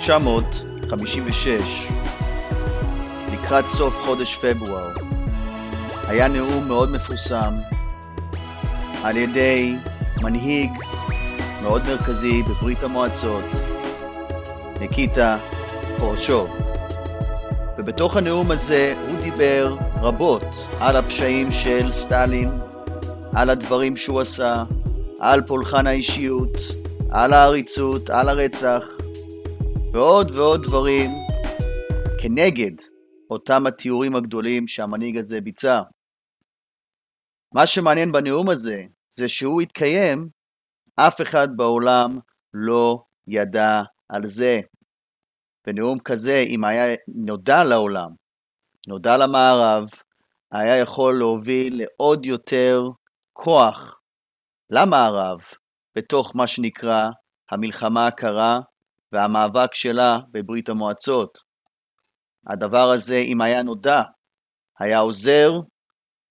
שלום 0.00 0.28
רב. 0.28 0.44
ב-1956, 0.84 1.92
לקראת 3.32 3.66
סוף 3.66 4.00
חודש 4.00 4.36
פברואר, 4.36 4.92
היה 6.08 6.28
נאום 6.28 6.68
מאוד 6.68 6.90
מפורסם 6.90 7.54
על 9.04 9.16
ידי 9.16 9.74
מנהיג 10.22 10.70
מאוד 11.62 11.82
מרכזי 11.88 12.42
בברית 12.42 12.82
המועצות, 12.82 13.44
ניקיטה 14.80 15.38
פורשוב. 15.98 16.50
ובתוך 17.78 18.16
הנאום 18.16 18.50
הזה 18.50 18.94
הוא 19.08 19.20
דיבר 19.22 19.76
רבות 20.00 20.66
על 20.80 20.96
הפשעים 20.96 21.50
של 21.50 21.92
סטלין, 21.92 22.50
על 23.34 23.50
הדברים 23.50 23.96
שהוא 23.96 24.20
עשה, 24.20 24.64
על 25.20 25.42
פולחן 25.42 25.86
האישיות, 25.86 26.56
על 27.10 27.32
העריצות, 27.32 28.10
על 28.10 28.28
הרצח, 28.28 28.93
ועוד 29.94 30.30
ועוד 30.30 30.62
דברים 30.62 31.10
כנגד 32.22 32.72
אותם 33.30 33.66
התיאורים 33.66 34.16
הגדולים 34.16 34.68
שהמנהיג 34.68 35.16
הזה 35.16 35.40
ביצע. 35.40 35.80
מה 37.54 37.66
שמעניין 37.66 38.12
בנאום 38.12 38.50
הזה, 38.50 38.82
זה 39.10 39.28
שהוא 39.28 39.60
התקיים, 39.60 40.28
אף 40.96 41.20
אחד 41.20 41.48
בעולם 41.56 42.18
לא 42.54 43.02
ידע 43.26 43.80
על 44.08 44.26
זה. 44.26 44.60
בנאום 45.66 45.98
כזה, 45.98 46.44
אם 46.46 46.64
היה 46.64 46.96
נודע 47.08 47.64
לעולם, 47.64 48.10
נודע 48.88 49.16
למערב, 49.16 49.88
היה 50.52 50.76
יכול 50.76 51.18
להוביל 51.18 51.82
לעוד 51.82 52.26
יותר 52.26 52.82
כוח 53.32 54.00
למערב 54.70 55.40
בתוך 55.96 56.36
מה 56.36 56.46
שנקרא 56.46 57.10
המלחמה 57.50 58.06
הקרה 58.06 58.58
והמאבק 59.14 59.74
שלה 59.74 60.18
בברית 60.30 60.68
המועצות. 60.68 61.38
הדבר 62.46 62.90
הזה, 62.90 63.16
אם 63.16 63.40
היה 63.40 63.62
נודע, 63.62 64.02
היה 64.78 64.98
עוזר 64.98 65.50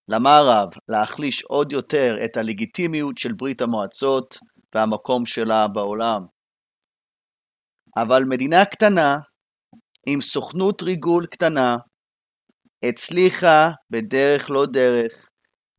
למערב 0.08 0.70
להחליש 0.88 1.44
עוד 1.44 1.72
יותר 1.72 2.16
את 2.26 2.38
הלגיטימיות 2.38 3.18
של 3.18 3.32
ברית 3.34 3.62
המועצות 3.62 4.38
והמקום 4.76 5.26
שלה 5.26 5.68
בעולם. 5.68 6.22
אבל 7.98 8.24
מדינה 8.30 8.66
קטנה, 8.66 9.16
עם 10.08 10.22
סוכנות 10.22 10.82
ריגול 10.82 11.26
קטנה, 11.26 11.78
הצליחה 12.84 13.72
בדרך 13.90 14.52
לא 14.52 14.66
דרך 14.66 15.28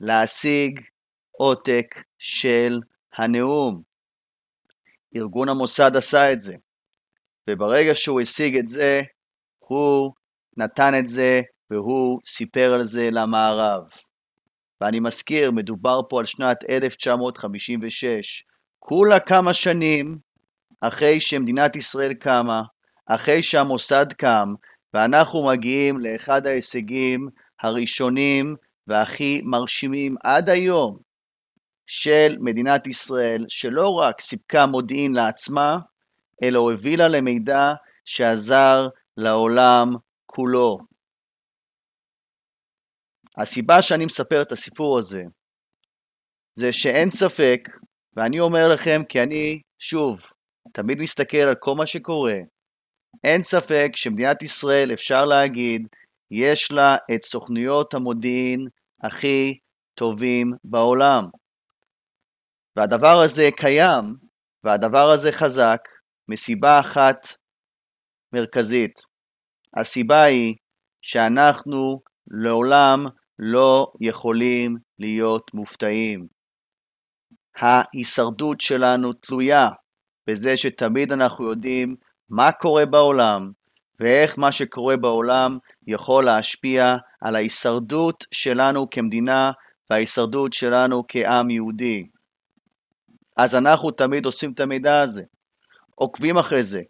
להשיג 0.00 0.80
עותק 1.30 1.86
של 2.18 2.78
הנאום. 3.16 3.82
ארגון 5.16 5.48
המוסד 5.48 5.96
עשה 5.96 6.32
את 6.32 6.40
זה, 6.40 6.54
וברגע 7.50 7.94
שהוא 7.94 8.20
השיג 8.20 8.56
את 8.56 8.68
זה, 8.68 9.02
הוא 9.58 10.12
נתן 10.56 10.92
את 10.98 11.08
זה 11.08 11.40
והוא 11.70 12.20
סיפר 12.26 12.72
על 12.74 12.84
זה 12.84 13.08
למערב. 13.12 13.82
ואני 14.80 15.00
מזכיר, 15.00 15.50
מדובר 15.50 16.00
פה 16.08 16.20
על 16.20 16.26
שנת 16.26 16.58
1956, 16.70 18.42
כולה 18.78 19.20
כמה 19.20 19.54
שנים 19.54 20.18
אחרי 20.80 21.20
שמדינת 21.20 21.76
ישראל 21.76 22.14
קמה, 22.14 22.62
אחרי 23.06 23.42
שהמוסד 23.42 24.12
קם, 24.12 24.48
ואנחנו 24.94 25.46
מגיעים 25.46 26.00
לאחד 26.00 26.46
ההישגים 26.46 27.28
הראשונים 27.62 28.54
והכי 28.86 29.40
מרשימים 29.44 30.14
עד 30.24 30.48
היום 30.50 30.98
של 31.86 32.36
מדינת 32.40 32.86
ישראל, 32.86 33.44
שלא 33.48 33.88
רק 33.88 34.20
סיפקה 34.20 34.66
מודיעין 34.66 35.14
לעצמה, 35.14 35.78
אלא 36.42 36.58
הובילה 36.58 37.08
למידע 37.08 37.74
שעזר 38.04 38.88
לעולם 39.16 39.88
כולו. 40.26 40.78
הסיבה 43.36 43.82
שאני 43.82 44.04
מספר 44.04 44.42
את 44.42 44.52
הסיפור 44.52 44.98
הזה, 44.98 45.22
זה 46.54 46.72
שאין 46.72 47.10
ספק, 47.10 47.68
ואני 48.16 48.40
אומר 48.40 48.68
לכם 48.72 49.00
כי 49.08 49.22
אני, 49.22 49.60
שוב, 49.78 50.22
תמיד 50.72 50.98
מסתכל 50.98 51.36
על 51.36 51.54
כל 51.54 51.74
מה 51.74 51.86
שקורה, 51.86 52.36
אין 53.24 53.42
ספק 53.42 53.90
שמדינת 53.94 54.42
ישראל, 54.42 54.92
אפשר 54.92 55.24
להגיד, 55.24 55.88
יש 56.30 56.72
לה 56.72 56.96
את 57.14 57.22
סוכנויות 57.22 57.94
המודיעין 57.94 58.68
הכי 59.02 59.58
טובים 59.94 60.50
בעולם. 60.64 61.24
והדבר 62.76 63.20
הזה 63.24 63.48
קיים, 63.56 64.04
והדבר 64.64 65.10
הזה 65.10 65.32
חזק, 65.32 65.88
מסיבה 66.28 66.80
אחת 66.80 67.26
מרכזית. 68.32 69.00
הסיבה 69.76 70.22
היא 70.22 70.54
שאנחנו 71.02 72.00
לעולם 72.30 73.06
לא 73.38 73.92
יכולים 74.00 74.76
להיות 74.98 75.54
מופתעים. 75.54 76.26
ההישרדות 77.56 78.60
שלנו 78.60 79.12
תלויה 79.12 79.68
בזה 80.26 80.56
שתמיד 80.56 81.12
אנחנו 81.12 81.48
יודעים 81.48 81.96
מה 82.28 82.52
קורה 82.52 82.86
בעולם 82.86 83.50
ואיך 84.00 84.38
מה 84.38 84.52
שקורה 84.52 84.96
בעולם 84.96 85.58
יכול 85.86 86.24
להשפיע 86.24 86.96
על 87.20 87.36
ההישרדות 87.36 88.24
שלנו 88.32 88.90
כמדינה 88.90 89.52
וההישרדות 89.90 90.52
שלנו 90.52 91.04
כעם 91.08 91.50
יהודי. 91.50 92.06
אז 93.36 93.54
אנחנו 93.54 93.90
תמיד 93.90 94.26
עושים 94.26 94.52
את 94.52 94.60
המידע 94.60 95.00
הזה, 95.00 95.22
עוקבים 95.94 96.38
אחרי 96.38 96.62
זה, 96.62 96.80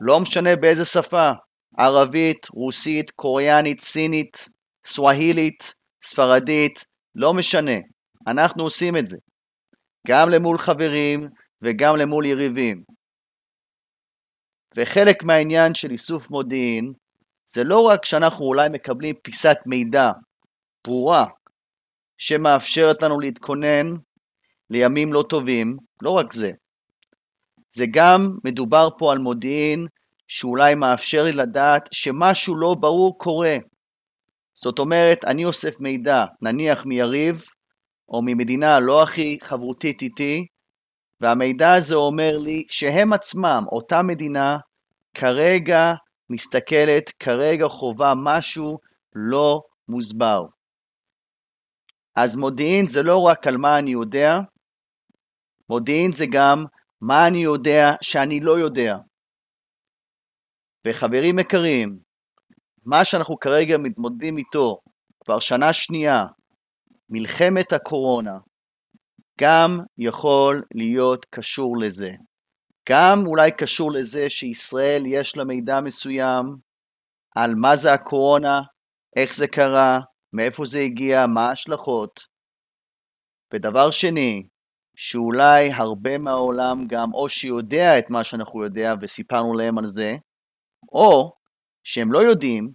לא 0.00 0.20
משנה 0.20 0.56
באיזה 0.56 0.84
שפה, 0.84 1.30
ערבית, 1.78 2.48
רוסית, 2.50 3.10
קוריאנית, 3.10 3.80
סינית, 3.80 4.48
סווהילית, 4.86 5.74
ספרדית, 6.04 6.84
לא 7.14 7.34
משנה, 7.34 7.76
אנחנו 8.26 8.62
עושים 8.62 8.96
את 8.96 9.06
זה, 9.06 9.16
גם 10.06 10.30
למול 10.30 10.58
חברים 10.58 11.28
וגם 11.62 11.96
למול 11.96 12.26
יריבים. 12.26 12.82
וחלק 14.76 15.24
מהעניין 15.24 15.74
של 15.74 15.90
איסוף 15.90 16.30
מודיעין 16.30 16.92
זה 17.54 17.64
לא 17.64 17.82
רק 17.82 18.04
שאנחנו 18.04 18.44
אולי 18.44 18.68
מקבלים 18.68 19.14
פיסת 19.22 19.56
מידע 19.66 20.10
ברורה 20.86 21.26
שמאפשרת 22.18 23.02
לנו 23.02 23.20
להתכונן 23.20 23.86
לימים 24.70 25.12
לא 25.12 25.24
טובים, 25.28 25.76
לא 26.02 26.10
רק 26.10 26.32
זה. 26.32 26.50
זה 27.72 27.84
גם 27.90 28.30
מדובר 28.44 28.88
פה 28.98 29.12
על 29.12 29.18
מודיעין 29.18 29.86
שאולי 30.28 30.74
מאפשר 30.74 31.24
לי 31.24 31.32
לדעת 31.32 31.88
שמשהו 31.92 32.56
לא 32.56 32.74
ברור 32.74 33.18
קורה. 33.18 33.56
זאת 34.54 34.78
אומרת, 34.78 35.24
אני 35.24 35.44
אוסף 35.44 35.80
מידע, 35.80 36.24
נניח 36.42 36.86
מיריב, 36.86 37.42
או 38.08 38.22
ממדינה 38.22 38.80
לא 38.80 39.02
הכי 39.02 39.38
חברותית 39.42 40.02
איתי, 40.02 40.46
והמידע 41.20 41.74
הזה 41.74 41.94
אומר 41.94 42.36
לי 42.38 42.64
שהם 42.68 43.12
עצמם, 43.12 43.64
אותה 43.72 44.02
מדינה, 44.02 44.56
כרגע 45.14 45.92
מסתכלת, 46.30 47.10
כרגע 47.18 47.68
חווה 47.68 48.12
משהו 48.16 48.78
לא 49.14 49.62
מוסבר. 49.88 50.44
אז 52.16 52.36
מודיעין 52.36 52.88
זה 52.88 53.02
לא 53.02 53.22
רק 53.22 53.46
על 53.46 53.56
מה 53.56 53.78
אני 53.78 53.90
יודע, 53.90 54.38
מודיעין 55.68 56.12
זה 56.12 56.26
גם 56.26 56.64
מה 57.00 57.26
אני 57.26 57.38
יודע 57.38 57.90
שאני 58.02 58.40
לא 58.40 58.58
יודע. 58.58 58.96
וחברים 60.86 61.38
יקרים, 61.38 61.98
מה 62.84 63.04
שאנחנו 63.04 63.38
כרגע 63.38 63.78
מתמודדים 63.78 64.38
איתו 64.38 64.80
כבר 65.24 65.40
שנה 65.40 65.72
שנייה, 65.72 66.22
מלחמת 67.08 67.72
הקורונה, 67.72 68.38
גם 69.40 69.78
יכול 69.98 70.62
להיות 70.74 71.26
קשור 71.30 71.76
לזה. 71.78 72.10
גם 72.88 73.26
אולי 73.26 73.50
קשור 73.50 73.92
לזה 73.92 74.30
שישראל 74.30 75.02
יש 75.06 75.36
לה 75.36 75.44
מידע 75.44 75.80
מסוים 75.80 76.56
על 77.36 77.54
מה 77.54 77.76
זה 77.76 77.92
הקורונה, 77.92 78.60
איך 79.16 79.34
זה 79.34 79.46
קרה, 79.48 79.98
מאיפה 80.32 80.64
זה 80.64 80.78
הגיע, 80.78 81.26
מה 81.26 81.48
ההשלכות. 81.48 82.20
ודבר 83.54 83.90
שני, 83.90 84.42
שאולי 85.02 85.72
הרבה 85.72 86.18
מהעולם 86.18 86.86
גם 86.86 87.14
או 87.14 87.28
שיודע 87.28 87.98
את 87.98 88.10
מה 88.10 88.24
שאנחנו 88.24 88.64
יודע 88.64 88.94
וסיפרנו 89.00 89.54
להם 89.54 89.78
על 89.78 89.86
זה, 89.86 90.16
או 90.92 91.32
שהם 91.84 92.12
לא 92.12 92.18
יודעים, 92.18 92.70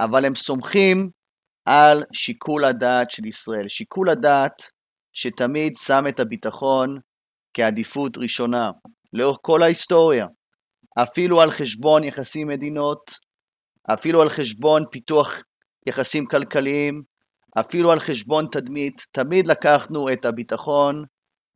אבל 0.00 0.24
הם 0.24 0.34
סומכים 0.34 1.10
על 1.64 2.04
שיקול 2.12 2.64
הדעת 2.64 3.10
של 3.10 3.24
ישראל. 3.24 3.68
שיקול 3.68 4.08
הדעת 4.08 4.62
שתמיד 5.12 5.76
שם 5.76 6.04
את 6.08 6.20
הביטחון 6.20 6.98
כעדיפות 7.54 8.18
ראשונה, 8.18 8.70
לאורך 9.12 9.38
כל 9.42 9.62
ההיסטוריה. 9.62 10.26
אפילו 11.02 11.40
על 11.40 11.50
חשבון 11.50 12.04
יחסים 12.04 12.48
מדינות, 12.48 13.18
אפילו 13.92 14.22
על 14.22 14.28
חשבון 14.28 14.84
פיתוח 14.90 15.42
יחסים 15.86 16.26
כלכליים, 16.26 17.02
אפילו 17.60 17.92
על 17.92 18.00
חשבון 18.00 18.46
תדמית, 18.52 19.06
תמיד 19.12 19.46
לקחנו 19.46 20.12
את 20.12 20.24
הביטחון 20.24 21.04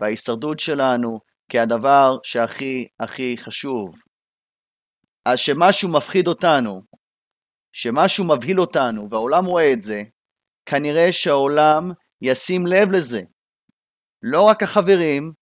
וההישרדות 0.00 0.60
שלנו 0.60 1.18
כהדבר 1.48 2.18
שהכי 2.22 2.86
הכי 3.00 3.36
חשוב. 3.38 3.94
אז 5.24 5.38
שמשהו 5.38 5.88
מפחיד 5.88 6.26
אותנו, 6.28 6.82
שמשהו 7.72 8.24
מבהיל 8.24 8.60
אותנו, 8.60 9.10
והעולם 9.10 9.44
רואה 9.44 9.72
את 9.72 9.82
זה, 9.82 10.02
כנראה 10.66 11.12
שהעולם 11.12 11.90
ישים 12.22 12.66
לב 12.66 12.92
לזה. 12.92 13.20
לא 14.22 14.42
רק 14.42 14.62
החברים, 14.62 15.32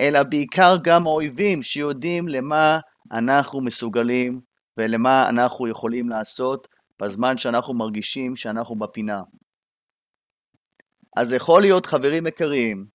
אלא 0.00 0.22
בעיקר 0.22 0.76
גם 0.84 1.06
האויבים 1.06 1.62
שיודעים 1.62 2.28
למה 2.28 2.78
אנחנו 3.12 3.60
מסוגלים 3.60 4.40
ולמה 4.76 5.28
אנחנו 5.28 5.68
יכולים 5.68 6.08
לעשות 6.08 6.68
בזמן 7.02 7.38
שאנחנו 7.38 7.74
מרגישים 7.74 8.36
שאנחנו 8.36 8.78
בפינה. 8.78 9.20
אז 11.16 11.32
יכול 11.32 11.60
להיות, 11.62 11.86
חברים 11.86 12.26
יקרים, 12.26 12.86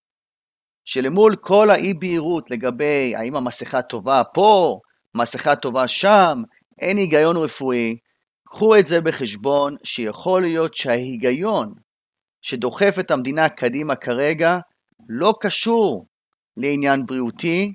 שלמול 0.94 1.36
כל 1.36 1.70
האי 1.70 1.94
בהירות 1.94 2.52
לגבי 2.52 3.16
האם 3.16 3.36
המסכה 3.36 3.82
טובה 3.82 4.24
פה, 4.34 4.80
מסכה 5.18 5.56
טובה 5.56 5.88
שם, 5.88 6.38
אין 6.82 6.98
היגיון 6.98 7.38
רפואי, 7.38 7.98
קחו 8.48 8.78
את 8.78 8.86
זה 8.86 9.02
בחשבון 9.02 9.76
שיכול 9.84 10.42
להיות 10.42 10.76
שההיגיון 10.76 11.74
שדוחף 12.42 12.96
את 13.00 13.12
המדינה 13.12 13.50
קדימה 13.50 13.96
כרגע 13.96 14.58
לא 15.10 15.34
קשור 15.40 16.06
לעניין 16.58 17.06
בריאותי, 17.06 17.74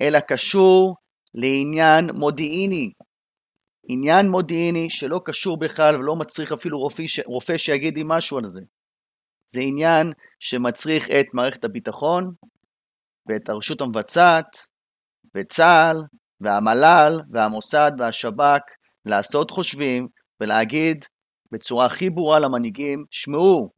אלא 0.00 0.20
קשור 0.20 0.96
לעניין 1.34 2.10
מודיעיני. 2.14 2.92
עניין 3.88 4.28
מודיעיני 4.28 4.90
שלא 4.90 5.20
קשור 5.24 5.58
בכלל 5.58 5.96
ולא 5.96 6.16
מצריך 6.16 6.52
אפילו 6.52 6.78
רופא, 6.78 7.02
רופא 7.26 7.58
שיגיד 7.58 7.96
לי 7.96 8.02
משהו 8.06 8.38
על 8.38 8.48
זה. 8.48 8.60
זה 9.52 9.60
עניין 9.60 10.12
שמצריך 10.40 11.10
את 11.10 11.26
מערכת 11.34 11.64
הביטחון 11.64 12.32
ואת 13.28 13.48
הרשות 13.48 13.80
המבצעת 13.80 14.66
ואת 15.34 15.48
צה"ל 15.48 15.96
והמל"ל 16.40 17.20
והמוסד 17.30 17.92
והשב"כ 17.98 18.60
לעשות 19.04 19.50
חושבים 19.50 20.08
ולהגיד 20.40 21.04
בצורה 21.52 21.86
הכי 21.86 22.10
ברורה 22.10 22.38
למנהיגים, 22.38 23.04
שמעו, 23.10 23.70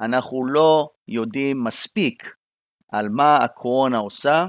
אנחנו 0.00 0.46
לא 0.46 0.88
יודעים 1.08 1.64
מספיק 1.64 2.34
על 2.92 3.08
מה 3.08 3.36
הקורונה 3.36 3.98
עושה, 3.98 4.46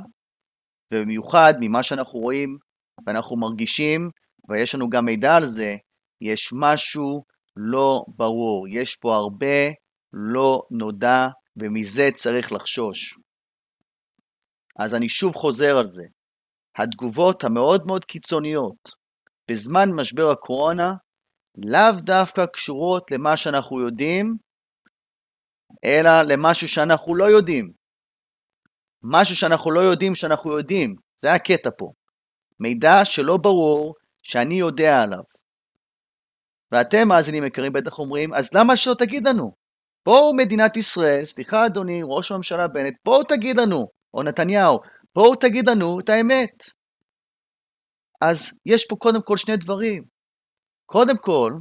ובמיוחד 0.93 1.53
ממה 1.59 1.83
שאנחנו 1.83 2.19
רואים 2.19 2.57
ואנחנו 3.05 3.37
מרגישים, 3.37 4.09
ויש 4.49 4.75
לנו 4.75 4.89
גם 4.89 5.05
מידע 5.05 5.35
על 5.35 5.47
זה, 5.47 5.75
יש 6.21 6.49
משהו 6.53 7.23
לא 7.55 8.05
ברור, 8.07 8.67
יש 8.69 8.95
פה 8.95 9.15
הרבה 9.15 9.69
לא 10.13 10.61
נודע, 10.71 11.27
ומזה 11.57 12.09
צריך 12.15 12.51
לחשוש. 12.51 13.17
אז 14.79 14.95
אני 14.95 15.09
שוב 15.09 15.35
חוזר 15.35 15.77
על 15.77 15.87
זה. 15.87 16.03
התגובות 16.77 17.43
המאוד 17.43 17.85
מאוד 17.87 18.05
קיצוניות 18.05 18.89
בזמן 19.51 19.89
משבר 19.95 20.31
הקורונה 20.31 20.93
לאו 21.57 22.01
דווקא 22.01 22.45
קשורות 22.45 23.11
למה 23.11 23.37
שאנחנו 23.37 23.81
יודעים, 23.81 24.37
אלא 25.85 26.21
למשהו 26.21 26.67
שאנחנו 26.67 27.15
לא 27.15 27.25
יודעים. 27.25 27.71
משהו 29.03 29.35
שאנחנו 29.35 29.71
לא 29.71 29.79
יודעים 29.79 30.15
שאנחנו 30.15 30.57
יודעים, 30.57 30.95
זה 31.21 31.33
הקטע 31.33 31.69
פה. 31.77 31.91
מידע 32.59 33.05
שלא 33.05 33.37
ברור 33.37 33.95
שאני 34.23 34.55
יודע 34.55 35.01
עליו. 35.01 35.23
ואתם, 36.71 37.07
מאזינים 37.07 37.45
יקרים, 37.45 37.73
בטח 37.73 37.99
אומרים, 37.99 38.33
אז 38.33 38.53
למה 38.53 38.77
שלא 38.77 38.93
תגיד 38.93 39.27
לנו? 39.27 39.58
בואו 40.09 40.33
מדינת 40.33 40.77
ישראל, 40.77 41.25
סליחה 41.25 41.65
אדוני, 41.65 42.01
ראש 42.03 42.31
הממשלה 42.31 42.67
בנט, 42.67 42.93
בואו 43.05 43.23
תגיד 43.23 43.57
לנו, 43.57 43.85
או 44.13 44.23
נתניהו, 44.23 44.79
בואו 45.15 45.35
תגיד 45.35 45.69
לנו 45.69 45.99
את 45.99 46.09
האמת. 46.09 46.63
אז 48.21 48.53
יש 48.65 48.87
פה 48.87 48.95
קודם 48.95 49.21
כל 49.21 49.37
שני 49.37 49.57
דברים. 49.57 50.03
קודם 50.85 51.17
כל, 51.17 51.53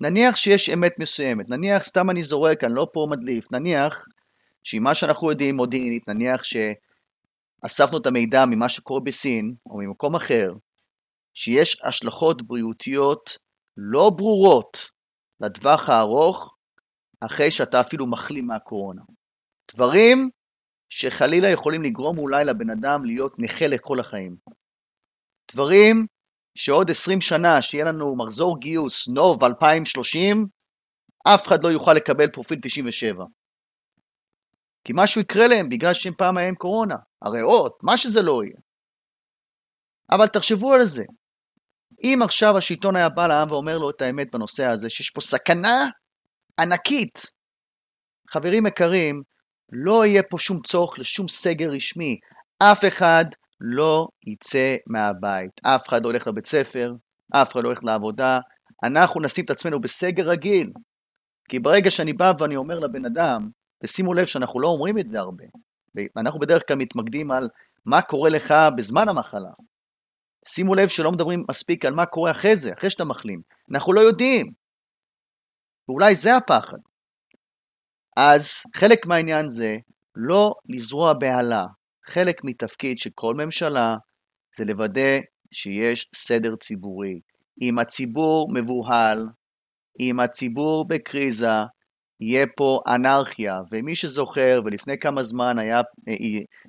נניח 0.00 0.36
שיש 0.36 0.70
אמת 0.70 0.92
מסוימת, 0.98 1.48
נניח, 1.48 1.82
סתם 1.82 2.10
אני 2.10 2.22
זורק, 2.22 2.64
אני 2.64 2.74
לא 2.74 2.86
פה 2.92 3.06
מדליף, 3.10 3.52
נניח 3.52 4.04
שמה 4.64 4.94
שאנחנו 4.94 5.30
יודעים 5.30 5.56
מודיעינית, 5.56 6.08
נניח 6.08 6.40
שאספנו 6.44 7.98
את 7.98 8.06
המידע 8.06 8.44
ממה 8.46 8.68
שקורה 8.68 9.00
בסין, 9.00 9.54
או 9.70 9.78
ממקום 9.78 10.16
אחר, 10.16 10.52
שיש 11.34 11.82
השלכות 11.84 12.42
בריאותיות 12.42 13.38
לא 13.76 14.10
ברורות 14.10 14.90
לטווח 15.40 15.88
הארוך, 15.88 16.55
אחרי 17.20 17.50
שאתה 17.50 17.80
אפילו 17.80 18.06
מחלים 18.06 18.46
מהקורונה. 18.46 19.02
דברים 19.74 20.30
שחלילה 20.88 21.48
יכולים 21.48 21.82
לגרום 21.82 22.18
אולי 22.18 22.44
לבן 22.44 22.70
אדם 22.70 23.04
להיות 23.04 23.32
נכה 23.38 23.66
לכל 23.66 24.00
החיים. 24.00 24.36
דברים 25.52 26.06
שעוד 26.54 26.90
20 26.90 27.20
שנה, 27.20 27.62
שיהיה 27.62 27.84
לנו 27.84 28.16
מחזור 28.16 28.60
גיוס 28.60 29.08
נוב 29.08 29.44
2030, 29.44 30.46
אף 31.34 31.46
אחד 31.46 31.64
לא 31.64 31.68
יוכל 31.68 31.92
לקבל 31.92 32.30
פרופיל 32.30 32.58
97. 32.62 33.24
כי 34.84 34.92
משהו 34.96 35.20
יקרה 35.20 35.46
להם 35.46 35.68
בגלל 35.68 35.94
שהם 35.94 36.14
פעם 36.18 36.38
היה 36.38 36.48
עם 36.48 36.54
קורונה, 36.54 36.96
הריאות, 37.22 37.78
מה 37.82 37.96
שזה 37.96 38.22
לא 38.22 38.44
יהיה. 38.44 38.56
אבל 40.10 40.26
תחשבו 40.26 40.72
על 40.72 40.84
זה. 40.84 41.04
אם 42.02 42.18
עכשיו 42.24 42.58
השלטון 42.58 42.96
היה 42.96 43.08
בא 43.08 43.26
לעם 43.26 43.50
ואומר 43.50 43.78
לו 43.78 43.90
את 43.90 44.02
האמת 44.02 44.30
בנושא 44.32 44.64
הזה, 44.64 44.90
שיש 44.90 45.10
פה 45.10 45.20
סכנה 45.20 45.86
ענקית, 46.60 47.30
חברים 48.30 48.66
יקרים, 48.66 49.22
לא 49.72 50.06
יהיה 50.06 50.22
פה 50.22 50.38
שום 50.38 50.60
צורך 50.62 50.98
לשום 50.98 51.28
סגר 51.28 51.70
רשמי. 51.70 52.18
אף 52.58 52.84
אחד 52.84 53.24
לא 53.60 54.08
יצא 54.26 54.76
מהבית. 54.86 55.50
אף 55.62 55.88
אחד 55.88 56.02
לא 56.02 56.08
הולך 56.08 56.26
לבית 56.26 56.46
ספר, 56.46 56.94
אף 57.32 57.52
אחד 57.52 57.62
לא 57.62 57.68
הולך 57.68 57.84
לעבודה. 57.84 58.38
אנחנו 58.84 59.20
נשים 59.20 59.44
את 59.44 59.50
עצמנו 59.50 59.80
בסגר 59.80 60.28
רגיל. 60.28 60.72
כי 61.48 61.58
ברגע 61.58 61.90
שאני 61.90 62.12
בא 62.12 62.32
ואני 62.38 62.56
אומר 62.56 62.78
לבן 62.78 63.04
אדם, 63.04 63.48
ושימו 63.82 64.14
לב 64.14 64.26
שאנחנו 64.26 64.60
לא 64.60 64.68
אומרים 64.68 64.98
את 64.98 65.08
זה 65.08 65.18
הרבה, 65.18 65.44
ואנחנו 66.16 66.40
בדרך 66.40 66.62
כלל 66.68 66.76
מתמקדים 66.76 67.30
על 67.30 67.48
מה 67.86 68.02
קורה 68.02 68.30
לך 68.30 68.54
בזמן 68.76 69.08
המחלה. 69.08 69.50
שימו 70.46 70.74
לב 70.74 70.88
שלא 70.88 71.12
מדברים 71.12 71.44
מספיק 71.50 71.84
על 71.84 71.94
מה 71.94 72.06
קורה 72.06 72.30
אחרי 72.30 72.56
זה, 72.56 72.72
אחרי 72.72 72.90
שאתה 72.90 73.04
מחלים. 73.04 73.40
אנחנו 73.72 73.92
לא 73.92 74.00
יודעים. 74.00 74.52
ואולי 75.88 76.14
זה 76.14 76.36
הפחד. 76.36 76.78
אז 78.16 78.48
חלק 78.76 79.06
מהעניין 79.06 79.50
זה 79.50 79.76
לא 80.16 80.54
לזרוע 80.68 81.12
בהלה, 81.12 81.64
חלק 82.06 82.44
מתפקיד 82.44 82.98
של 82.98 83.10
כל 83.14 83.34
ממשלה 83.34 83.96
זה 84.56 84.64
לוודא 84.64 85.18
שיש 85.52 86.10
סדר 86.14 86.56
ציבורי. 86.56 87.20
אם 87.62 87.78
הציבור 87.78 88.48
מבוהל, 88.54 89.26
אם 90.00 90.20
הציבור 90.20 90.88
בקריזה, 90.88 91.48
יהיה 92.20 92.46
פה 92.56 92.80
אנרכיה, 92.88 93.60
ומי 93.70 93.96
שזוכר, 93.96 94.60
ולפני 94.64 94.98
כמה 94.98 95.22
זמן 95.22 95.58
היה 95.58 95.80
אה, 96.08 96.14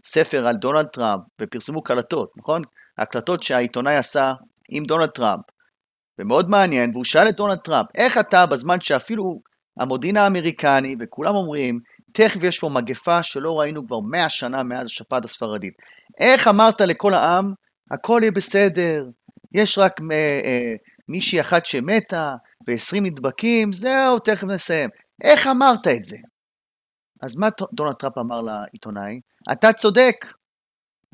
ספר 0.05 0.47
על 0.47 0.55
דונלד 0.55 0.87
טראמפ, 0.87 1.23
ופרסמו 1.41 1.81
קלטות, 1.81 2.31
נכון? 2.37 2.61
הקלטות 2.97 3.43
שהעיתונאי 3.43 3.95
עשה 3.95 4.33
עם 4.69 4.83
דונלד 4.83 5.09
טראמפ. 5.09 5.43
ומאוד 6.19 6.49
מעניין, 6.49 6.91
והוא 6.93 7.05
שאל 7.05 7.29
את 7.29 7.35
דונלד 7.35 7.57
טראמפ, 7.57 7.87
איך 7.95 8.17
אתה, 8.17 8.45
בזמן 8.45 8.81
שאפילו 8.81 9.41
המודיעין 9.79 10.17
האמריקני, 10.17 10.95
וכולם 10.99 11.35
אומרים, 11.35 11.79
תכף 12.13 12.43
יש 12.43 12.59
פה 12.59 12.69
מגפה 12.69 13.23
שלא 13.23 13.59
ראינו 13.59 13.87
כבר 13.87 13.99
מאה 13.99 14.29
שנה 14.29 14.63
מאז 14.63 14.85
השפעת 14.85 15.25
הספרדית. 15.25 15.73
איך 16.19 16.47
אמרת 16.47 16.81
לכל 16.81 17.13
העם, 17.13 17.53
הכל 17.91 18.19
יהיה 18.21 18.31
בסדר, 18.31 19.05
יש 19.53 19.77
רק 19.77 20.01
אה, 20.11 20.41
אה, 20.45 20.73
מישהי 21.07 21.41
אחת 21.41 21.65
שמתה 21.65 22.35
ו-20 22.67 23.01
נדבקים, 23.01 23.73
זהו, 23.73 24.19
תכף 24.19 24.43
נסיים. 24.43 24.89
איך 25.23 25.47
אמרת 25.47 25.87
את 25.87 26.05
זה? 26.05 26.17
אז 27.21 27.35
מה 27.35 27.49
דונלד 27.73 27.93
טראמפ 27.93 28.17
אמר 28.17 28.41
לעיתונאי? 28.41 29.19
אתה 29.51 29.73
צודק. 29.73 30.15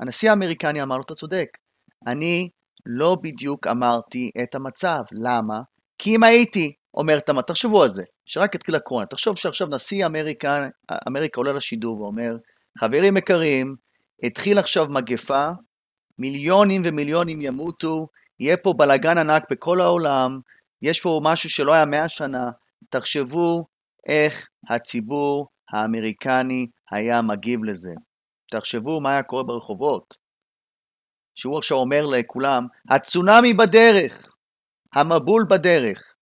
הנשיא 0.00 0.30
האמריקני 0.30 0.82
אמר 0.82 0.96
לו, 0.96 1.02
אתה 1.02 1.14
צודק. 1.14 1.46
אני 2.06 2.48
לא 2.86 3.16
בדיוק 3.22 3.66
אמרתי 3.66 4.30
את 4.42 4.54
המצב. 4.54 5.02
למה? 5.12 5.60
כי 5.98 6.16
אם 6.16 6.22
הייתי 6.22 6.72
אומר 6.94 7.18
את 7.18 7.28
המצב, 7.28 7.46
תחשבו 7.46 7.82
על 7.82 7.88
זה, 7.88 8.02
שרק 8.26 8.54
התחיל 8.54 8.74
הקורונה. 8.74 9.06
תחשוב 9.06 9.36
שעכשיו 9.36 9.66
נשיא 9.66 10.06
אמריקה, 10.06 10.68
אמריקה 11.08 11.40
עולה 11.40 11.52
לשידור 11.52 12.00
ואומר, 12.00 12.36
חברים 12.78 13.16
יקרים, 13.16 13.74
התחיל 14.22 14.58
עכשיו 14.58 14.86
מגפה, 14.90 15.50
מיליונים 16.18 16.82
ומיליונים 16.84 17.42
ימותו, 17.42 18.06
יהיה 18.40 18.56
פה 18.56 18.72
בלאגן 18.72 19.18
ענק 19.18 19.44
בכל 19.50 19.80
העולם, 19.80 20.40
יש 20.82 21.00
פה 21.00 21.20
משהו 21.22 21.50
שלא 21.50 21.72
היה 21.72 21.84
מאה 21.84 22.08
שנה, 22.08 22.50
תחשבו 22.88 23.64
איך 24.08 24.46
הציבור 24.70 25.48
האמריקני 25.72 26.66
היה 26.90 27.22
מגיב 27.22 27.64
לזה. 27.64 27.92
תחשבו 28.50 29.00
מה 29.00 29.12
היה 29.12 29.22
קורה 29.22 29.42
ברחובות. 29.42 30.23
שהוא 31.34 31.58
עכשיו 31.58 31.76
אומר 31.76 32.06
לכולם, 32.06 32.66
הצונאמי 32.90 33.54
בדרך, 33.54 34.34
המבול 34.94 35.44
בדרך. 35.50 36.14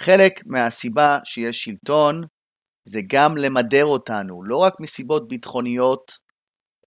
חלק 0.00 0.32
מהסיבה 0.46 1.18
שיש 1.24 1.64
שלטון 1.64 2.22
זה 2.84 3.00
גם 3.06 3.36
למדר 3.36 3.84
אותנו, 3.84 4.42
לא 4.44 4.56
רק 4.56 4.80
מסיבות 4.80 5.28
ביטחוניות, 5.28 6.12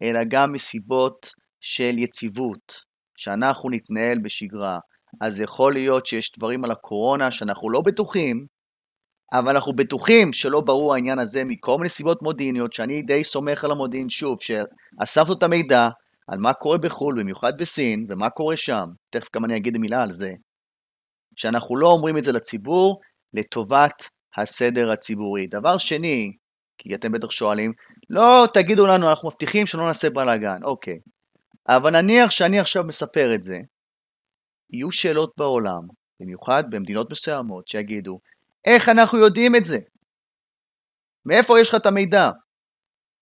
אלא 0.01 0.19
גם 0.27 0.51
מסיבות 0.51 1.31
של 1.61 1.95
יציבות, 1.97 2.83
שאנחנו 3.17 3.69
נתנהל 3.69 4.19
בשגרה. 4.23 4.79
אז 5.21 5.39
יכול 5.39 5.73
להיות 5.73 6.05
שיש 6.05 6.31
דברים 6.37 6.65
על 6.65 6.71
הקורונה 6.71 7.31
שאנחנו 7.31 7.69
לא 7.69 7.81
בטוחים, 7.81 8.45
אבל 9.33 9.55
אנחנו 9.55 9.73
בטוחים 9.73 10.33
שלא 10.33 10.61
ברור 10.61 10.93
העניין 10.93 11.19
הזה 11.19 11.43
מכל 11.43 11.77
מיני 11.77 11.89
סיבות 11.89 12.21
מודיעיניות, 12.21 12.73
שאני 12.73 13.01
די 13.01 13.23
סומך 13.23 13.63
על 13.63 13.71
המודיעין, 13.71 14.09
שוב, 14.09 14.37
שאספנו 14.41 15.33
את 15.33 15.43
המידע 15.43 15.89
על 16.27 16.39
מה 16.39 16.53
קורה 16.53 16.77
בחו"ל, 16.77 17.15
במיוחד 17.19 17.57
בסין, 17.57 18.05
ומה 18.09 18.29
קורה 18.29 18.57
שם, 18.57 18.85
תכף 19.09 19.27
גם 19.35 19.45
אני 19.45 19.57
אגיד 19.57 19.77
מילה 19.77 20.03
על 20.03 20.11
זה, 20.11 20.31
שאנחנו 21.35 21.77
לא 21.77 21.87
אומרים 21.87 22.17
את 22.17 22.23
זה 22.23 22.31
לציבור 22.31 23.01
לטובת 23.33 24.09
הסדר 24.37 24.91
הציבורי. 24.91 25.47
דבר 25.47 25.77
שני, 25.77 26.31
כי 26.77 26.95
אתם 26.95 27.11
בטח 27.11 27.31
שואלים, 27.31 27.73
לא 28.09 28.45
תגידו 28.53 28.87
לנו, 28.87 29.09
אנחנו 29.09 29.27
מבטיחים 29.27 29.67
שלא 29.67 29.87
נעשה 29.87 30.09
בלאגן, 30.09 30.63
אוקיי. 30.63 30.99
אבל 31.67 32.01
נניח 32.01 32.31
שאני 32.31 32.59
עכשיו 32.59 32.83
מספר 32.83 33.35
את 33.35 33.43
זה, 33.43 33.57
יהיו 34.69 34.91
שאלות 34.91 35.33
בעולם, 35.37 35.81
במיוחד 36.19 36.63
במדינות 36.69 37.11
מסוימות, 37.11 37.67
שיגידו, 37.67 38.19
איך 38.65 38.89
אנחנו 38.89 39.17
יודעים 39.17 39.55
את 39.55 39.65
זה? 39.65 39.77
מאיפה 41.25 41.59
יש 41.59 41.69
לך 41.69 41.75
את 41.75 41.85
המידע? 41.85 42.29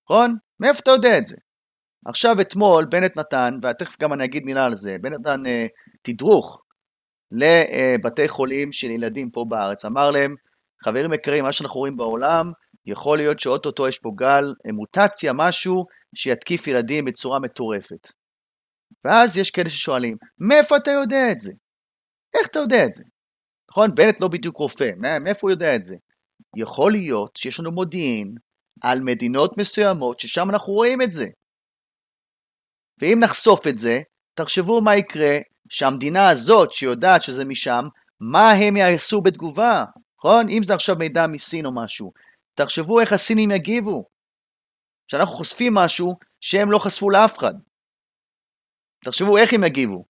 נכון? 0.06 0.36
מאיפה 0.60 0.80
אתה 0.80 0.92
יודע 0.92 1.18
את 1.18 1.26
זה? 1.26 1.36
עכשיו 2.06 2.42
אתמול 2.42 2.86
בנט 2.86 3.18
נתן, 3.18 3.54
ותכף 3.64 4.00
גם 4.02 4.14
אני 4.14 4.26
אגיד 4.26 4.46
מילה 4.46 4.66
על 4.66 4.76
זה, 4.76 4.96
בנט 5.02 5.20
נתן 5.20 5.46
אה, 5.46 5.66
תדרוך 6.02 6.62
לבתי 7.32 8.28
חולים 8.28 8.72
של 8.72 8.90
ילדים 8.92 9.30
פה 9.30 9.46
בארץ, 9.50 9.86
אמר 9.86 10.12
להם, 10.12 10.36
חברים 10.84 11.14
יקרים, 11.14 11.44
מה 11.44 11.52
שאנחנו 11.52 11.80
רואים 11.80 11.98
בעולם, 11.98 12.52
יכול 12.86 13.18
להיות 13.18 13.40
שאוטוטו 13.40 13.88
יש 13.88 14.00
פה 14.00 14.12
גל 14.16 14.54
אה, 14.68 14.72
מוטציה, 14.72 15.34
משהו 15.34 15.86
שיתקיף 16.16 16.68
ילדים 16.68 17.06
בצורה 17.06 17.40
מטורפת. 17.40 18.12
ואז 19.06 19.38
יש 19.38 19.52
כאלה 19.52 19.70
ששואלים, 19.70 20.18
מאיפה 20.40 20.78
אתה 20.78 20.92
יודע 20.92 21.32
את 21.32 21.40
זה? 21.40 21.54
איך 22.34 22.48
אתה 22.48 22.60
יודע 22.60 22.86
את 22.86 22.94
זה? 22.94 23.04
נכון? 23.72 23.96
בנט 23.96 24.22
לא 24.22 24.28
בדיוק 24.28 24.58
רופא, 24.58 24.92
מאיפה 24.98 25.40
הוא 25.42 25.52
יודע 25.52 25.76
את 25.76 25.84
זה? 25.84 25.96
יכול 26.56 26.92
להיות 26.92 27.36
שיש 27.36 27.60
לנו 27.60 27.72
מודיעין 27.72 28.36
על 28.82 29.00
מדינות 29.02 29.58
מסוימות 29.58 30.20
ששם 30.20 30.50
אנחנו 30.50 30.74
רואים 30.74 31.02
את 31.02 31.12
זה. 31.12 31.28
ואם 33.04 33.20
נחשוף 33.20 33.68
את 33.68 33.78
זה, 33.78 34.00
תחשבו 34.34 34.82
מה 34.82 34.96
יקרה 34.96 35.38
שהמדינה 35.70 36.30
הזאת 36.30 36.74
שיודעת 36.74 37.24
שזה 37.24 37.46
משם, 37.46 37.84
מה 38.20 38.52
הם 38.52 38.78
יעשו 38.78 39.22
בתגובה, 39.22 39.84
נכון? 40.18 40.46
אם 40.50 40.64
זה 40.64 40.74
עכשיו 40.74 40.96
מידע 40.96 41.28
מסין 41.28 41.66
או 41.66 41.76
משהו. 41.76 42.14
תחשבו 42.54 43.00
איך 43.00 43.14
הסינים 43.14 43.52
יגיבו. 43.52 44.04
כשאנחנו 45.08 45.34
חושפים 45.34 45.74
משהו 45.74 46.16
שהם 46.42 46.72
לא 46.72 46.80
חשפו 46.80 47.10
לאף 47.10 47.38
אחד. 47.38 47.54
תחשבו 49.06 49.38
איך 49.38 49.54
הם 49.54 49.64
יגיבו. 49.64 50.06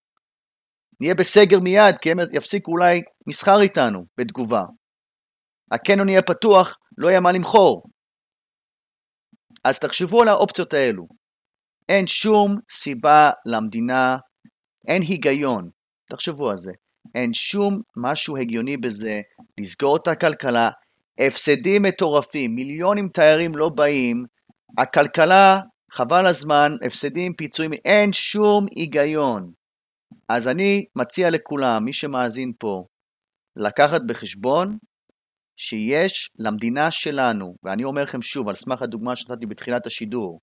נהיה 1.00 1.14
בסגר 1.14 1.60
מיד, 1.60 1.94
כי 2.02 2.10
הם 2.10 2.18
יפסיקו 2.32 2.72
אולי 2.72 3.02
מסחר 3.26 3.60
איתנו 3.60 4.06
בתגובה. 4.18 4.62
הקניון 5.70 6.08
יהיה 6.08 6.22
פתוח, 6.22 6.78
לא 6.98 7.08
יהיה 7.08 7.20
מה 7.20 7.32
למכור. 7.32 7.82
אז 9.64 9.78
תחשבו 9.78 10.22
על 10.22 10.28
האופציות 10.28 10.72
האלו. 10.72 11.23
אין 11.88 12.06
שום 12.06 12.56
סיבה 12.70 13.30
למדינה, 13.46 14.16
אין 14.88 15.02
היגיון, 15.02 15.70
תחשבו 16.10 16.50
על 16.50 16.56
זה, 16.56 16.72
אין 17.14 17.34
שום 17.34 17.80
משהו 17.96 18.36
הגיוני 18.36 18.76
בזה 18.76 19.20
לסגור 19.60 19.96
את 19.96 20.08
הכלכלה, 20.08 20.70
הפסדים 21.18 21.82
מטורפים, 21.82 22.54
מיליונים 22.54 23.08
תיירים 23.08 23.56
לא 23.56 23.68
באים, 23.68 24.24
הכלכלה, 24.78 25.60
חבל 25.92 26.26
הזמן, 26.26 26.72
הפסדים, 26.86 27.34
פיצויים, 27.34 27.72
אין 27.72 28.12
שום 28.12 28.66
היגיון. 28.76 29.52
אז 30.28 30.48
אני 30.48 30.84
מציע 30.96 31.30
לכולם, 31.30 31.84
מי 31.84 31.92
שמאזין 31.92 32.52
פה, 32.58 32.84
לקחת 33.56 34.00
בחשבון 34.06 34.78
שיש 35.56 36.30
למדינה 36.38 36.90
שלנו, 36.90 37.56
ואני 37.62 37.84
אומר 37.84 38.02
לכם 38.02 38.22
שוב, 38.22 38.48
על 38.48 38.56
סמך 38.56 38.82
הדוגמה 38.82 39.16
שנתתי 39.16 39.46
בתחילת 39.46 39.86
השידור, 39.86 40.40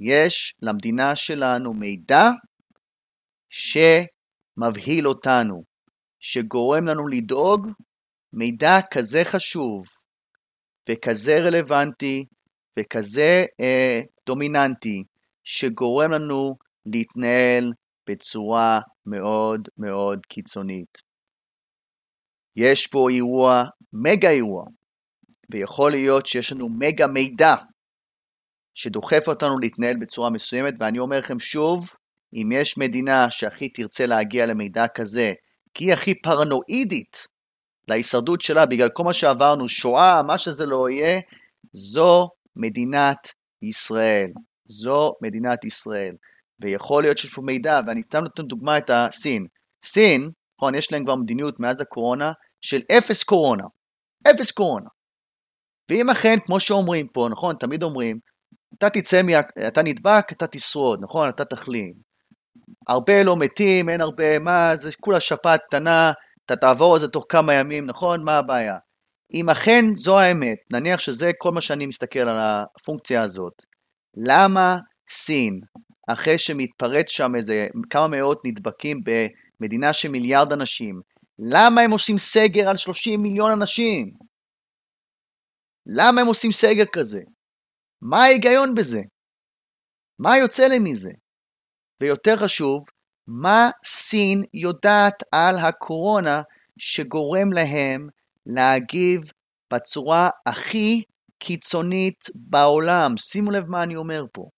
יש 0.00 0.54
למדינה 0.62 1.16
שלנו 1.16 1.74
מידע 1.74 2.30
שמבהיל 3.50 5.08
אותנו, 5.08 5.64
שגורם 6.20 6.86
לנו 6.86 7.08
לדאוג 7.08 7.68
מידע 8.32 8.78
כזה 8.90 9.22
חשוב 9.24 9.84
וכזה 10.90 11.38
רלוונטי 11.38 12.24
וכזה 12.78 13.44
אה, 13.60 14.00
דומיננטי, 14.26 15.04
שגורם 15.44 16.10
לנו 16.10 16.54
להתנהל 16.86 17.72
בצורה 18.08 18.80
מאוד 19.06 19.68
מאוד 19.78 20.26
קיצונית. 20.26 20.98
יש 22.56 22.86
פה 22.86 23.08
אירוע, 23.10 23.64
מגה 23.92 24.30
אירוע, 24.30 24.64
ויכול 25.50 25.90
להיות 25.90 26.26
שיש 26.26 26.52
לנו 26.52 26.68
מגה 26.68 27.06
מידע 27.06 27.54
שדוחף 28.74 29.28
אותנו 29.28 29.58
להתנהל 29.58 29.96
בצורה 29.96 30.30
מסוימת, 30.30 30.74
ואני 30.80 30.98
אומר 30.98 31.18
לכם 31.18 31.40
שוב, 31.40 31.90
אם 32.34 32.50
יש 32.52 32.78
מדינה 32.78 33.30
שהכי 33.30 33.68
תרצה 33.68 34.06
להגיע 34.06 34.46
למידע 34.46 34.88
כזה, 34.88 35.32
כי 35.74 35.84
היא 35.84 35.92
הכי 35.92 36.14
פרנואידית 36.14 37.26
להישרדות 37.88 38.40
שלה 38.40 38.66
בגלל 38.66 38.88
כל 38.88 39.04
מה 39.04 39.12
שעברנו, 39.12 39.68
שואה, 39.68 40.22
מה 40.22 40.38
שזה 40.38 40.66
לא 40.66 40.90
יהיה, 40.90 41.20
זו 41.72 42.28
מדינת 42.56 43.28
ישראל. 43.62 44.30
זו 44.66 45.14
מדינת 45.22 45.64
ישראל. 45.64 46.14
ויכול 46.60 47.02
להיות 47.02 47.18
שיש 47.18 47.34
פה 47.34 47.42
מידע, 47.42 47.80
ואני 47.86 48.02
סתם 48.02 48.22
נותן 48.22 48.42
דוגמה 48.42 48.78
את 48.78 48.90
הסין. 48.94 49.46
סין, 49.84 50.30
נכון, 50.58 50.74
יש 50.74 50.92
להם 50.92 51.04
כבר 51.04 51.14
מדיניות 51.14 51.60
מאז 51.60 51.80
הקורונה 51.80 52.32
של 52.60 52.80
אפס 52.98 53.22
קורונה. 53.22 53.64
אפס 54.30 54.50
קורונה. 54.50 54.88
ואם 55.90 56.10
אכן, 56.10 56.36
כמו 56.46 56.60
שאומרים 56.60 57.08
פה, 57.08 57.28
נכון, 57.30 57.56
תמיד 57.56 57.82
אומרים, 57.82 58.18
אתה 58.74 58.90
תצא, 58.90 59.22
מה... 59.22 59.32
אתה 59.68 59.82
נדבק, 59.82 60.32
אתה 60.32 60.46
תשרוד, 60.46 61.00
נכון? 61.02 61.28
אתה 61.28 61.44
תחלים. 61.44 61.92
הרבה 62.88 63.22
לא 63.22 63.36
מתים, 63.36 63.88
אין 63.88 64.00
הרבה, 64.00 64.38
מה, 64.38 64.76
זה 64.76 64.90
כולה 65.00 65.20
שפעת 65.20 65.60
קטנה, 65.66 66.12
אתה 66.44 66.56
תעבור 66.56 66.94
על 66.94 67.00
זה 67.00 67.08
תוך 67.08 67.24
כמה 67.28 67.54
ימים, 67.54 67.86
נכון? 67.86 68.24
מה 68.24 68.38
הבעיה? 68.38 68.76
אם 69.34 69.50
אכן 69.50 69.84
זו 69.94 70.18
האמת, 70.18 70.58
נניח 70.72 71.00
שזה 71.00 71.30
כל 71.38 71.52
מה 71.52 71.60
שאני 71.60 71.86
מסתכל 71.86 72.18
על 72.18 72.38
הפונקציה 72.40 73.22
הזאת, 73.22 73.62
למה 74.16 74.76
סין, 75.08 75.60
אחרי 76.08 76.38
שמתפרץ 76.38 77.08
שם 77.08 77.36
איזה 77.36 77.66
כמה 77.90 78.08
מאות 78.08 78.40
נדבקים 78.44 79.00
במדינה 79.60 79.92
של 79.92 80.08
מיליארד 80.08 80.52
אנשים, 80.52 81.00
למה 81.38 81.80
הם 81.80 81.90
עושים 81.90 82.18
סגר 82.18 82.68
על 82.68 82.76
30 82.76 83.22
מיליון 83.22 83.52
אנשים? 83.52 84.10
למה 85.86 86.20
הם 86.20 86.26
עושים 86.26 86.52
סגר 86.52 86.84
כזה? 86.92 87.20
מה 88.02 88.22
ההיגיון 88.22 88.74
בזה? 88.74 89.02
מה 90.18 90.38
יוצא 90.38 90.66
לי 90.66 90.78
מזה? 90.78 91.10
ויותר 92.00 92.36
חשוב, 92.36 92.82
מה 93.26 93.70
סין 93.84 94.44
יודעת 94.54 95.22
על 95.32 95.58
הקורונה 95.58 96.42
שגורם 96.78 97.52
להם 97.52 98.08
להגיב 98.46 99.20
בצורה 99.72 100.30
הכי 100.46 101.02
קיצונית 101.38 102.24
בעולם? 102.34 103.16
שימו 103.16 103.50
לב 103.50 103.64
מה 103.66 103.82
אני 103.82 103.96
אומר 103.96 104.24
פה. 104.32 104.48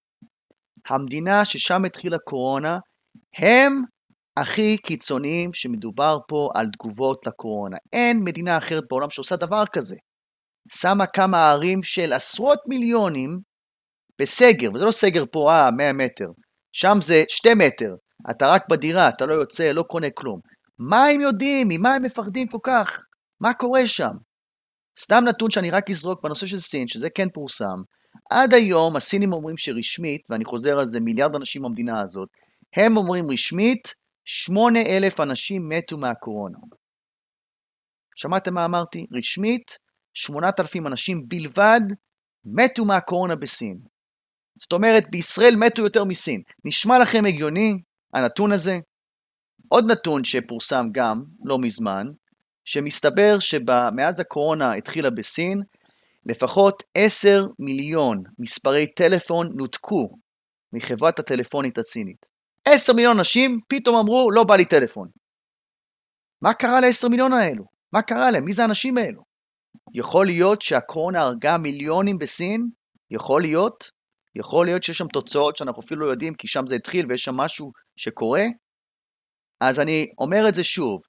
המדינה 0.89 1.45
ששם 1.45 1.85
התחילה 1.85 2.19
קורונה, 2.19 2.79
הם 3.37 3.83
הכי 4.37 4.79
קיצוניים 4.79 5.55
שמדובר 5.55 6.19
פה 6.29 6.51
על 6.55 6.67
תגובות 6.73 7.27
לקורונה. 7.27 7.77
אין 7.93 8.25
מדינה 8.25 8.59
אחרת 8.59 8.85
בעולם 8.91 9.11
שעושה 9.11 9.37
דבר 9.37 9.65
כזה. 9.73 9.97
שמה 10.69 11.07
כמה 11.07 11.51
ערים 11.51 11.83
של 11.83 12.13
עשרות 12.13 12.59
מיליונים 12.67 13.39
בסגר, 14.21 14.73
וזה 14.75 14.85
לא 14.85 14.93
סגר 14.93 15.25
פה, 15.33 15.53
אה, 15.53 15.71
100 15.71 15.93
מטר, 15.93 16.29
שם 16.73 16.99
זה 17.03 17.25
2 17.29 17.59
מטר, 17.59 17.95
אתה 18.31 18.51
רק 18.53 18.63
בדירה, 18.71 19.09
אתה 19.09 19.27
לא 19.27 19.35
יוצא, 19.35 19.73
לא 19.73 19.83
קונה 19.83 20.07
כלום. 20.15 20.41
מה 20.79 21.07
הם 21.07 21.21
יודעים? 21.21 21.69
ממה 21.71 21.95
הם 21.95 22.03
מפחדים 22.03 22.47
כל 22.49 22.59
כך? 22.63 22.99
מה 23.41 23.55
קורה 23.55 23.87
שם? 23.87 24.13
סתם 25.01 25.25
נתון 25.29 25.51
שאני 25.51 25.71
רק 25.71 25.91
אזרוק 25.91 26.25
בנושא 26.25 26.47
של 26.47 26.61
סין, 26.61 26.89
שזה 26.89 27.11
כן 27.11 27.29
פורסם, 27.29 27.77
עד 28.31 28.55
היום 28.55 28.97
הסינים 28.97 29.33
אומרים 29.33 29.57
שרשמית, 29.57 30.21
ואני 30.31 30.45
חוזר 30.45 30.79
על 30.79 30.87
זה, 30.87 31.01
מיליארד 31.01 31.35
אנשים 31.37 31.63
במדינה 31.63 32.01
הזאת, 32.01 32.29
הם 32.77 32.97
אומרים 32.97 33.31
רשמית, 33.31 33.95
8,000 34.25 35.21
אנשים 35.21 35.69
מתו 35.69 35.99
מהקורונה. 35.99 36.59
שמעתם 38.17 38.55
מה 38.55 38.65
אמרתי? 38.65 39.07
רשמית, 39.13 39.79
8,000 40.15 40.87
אנשים 40.87 41.29
בלבד 41.29 41.81
מתו 42.45 42.85
מהקורונה 42.85 43.37
בסין. 43.37 43.79
זאת 44.59 44.73
אומרת, 44.73 45.11
בישראל 45.11 45.57
מתו 45.57 45.83
יותר 45.83 46.05
מסין. 46.05 46.43
נשמע 46.65 46.99
לכם 46.99 47.25
הגיוני 47.29 47.75
הנתון 48.15 48.53
הזה? 48.53 48.79
עוד 49.69 49.91
נתון 49.91 50.25
שפורסם 50.25 50.87
גם 50.93 51.23
לא 51.45 51.59
מזמן, 51.59 52.07
שמסתבר 52.65 53.39
שמאז 53.41 54.21
הקורונה 54.21 54.75
התחילה 54.75 55.11
בסין, 55.11 55.63
לפחות 56.27 56.83
10 56.95 57.47
מיליון 57.59 58.23
מספרי 58.39 58.87
טלפון 58.87 59.49
נותקו 59.55 60.09
מחברת 60.73 61.19
הטלפונית 61.19 61.79
הסינית. 61.79 62.27
10 62.65 62.93
מיליון 62.93 63.19
אנשים 63.19 63.61
פתאום 63.69 63.97
אמרו, 63.97 64.31
לא 64.31 64.45
בא 64.45 64.57
לי 64.57 64.65
טלפון. 64.65 65.09
מה 66.43 66.55
קרה 66.55 66.81
ל-10 66.81 67.09
מיליון 67.09 67.33
האלו? 67.33 67.65
מה 67.93 68.03
קרה 68.03 68.31
להם? 68.31 68.45
מי 68.45 68.53
זה 68.53 68.63
האנשים 68.63 68.99
האלו? 68.99 69.32
יכול 69.95 70.27
להיות 70.27 70.63
שהקורונה 70.63 71.21
הרגה 71.21 71.59
מיליונים 71.59 72.19
בסין? 72.19 72.69
יכול 73.11 73.43
להיות? 73.43 73.91
יכול 74.35 74.67
להיות 74.67 74.83
שיש 74.83 74.99
שם 74.99 75.09
תוצאות 75.09 75.57
שאנחנו 75.57 75.83
אפילו 75.83 76.07
לא 76.07 76.11
יודעים, 76.11 76.35
כי 76.35 76.47
שם 76.47 76.67
זה 76.67 76.75
התחיל 76.75 77.07
ויש 77.07 77.25
שם 77.25 77.37
משהו 77.37 77.73
שקורה? 77.97 78.45
אז 79.61 79.81
אני 79.81 80.07
אומר 80.19 80.49
את 80.49 80.55
זה 80.55 80.65
שוב, 80.65 81.01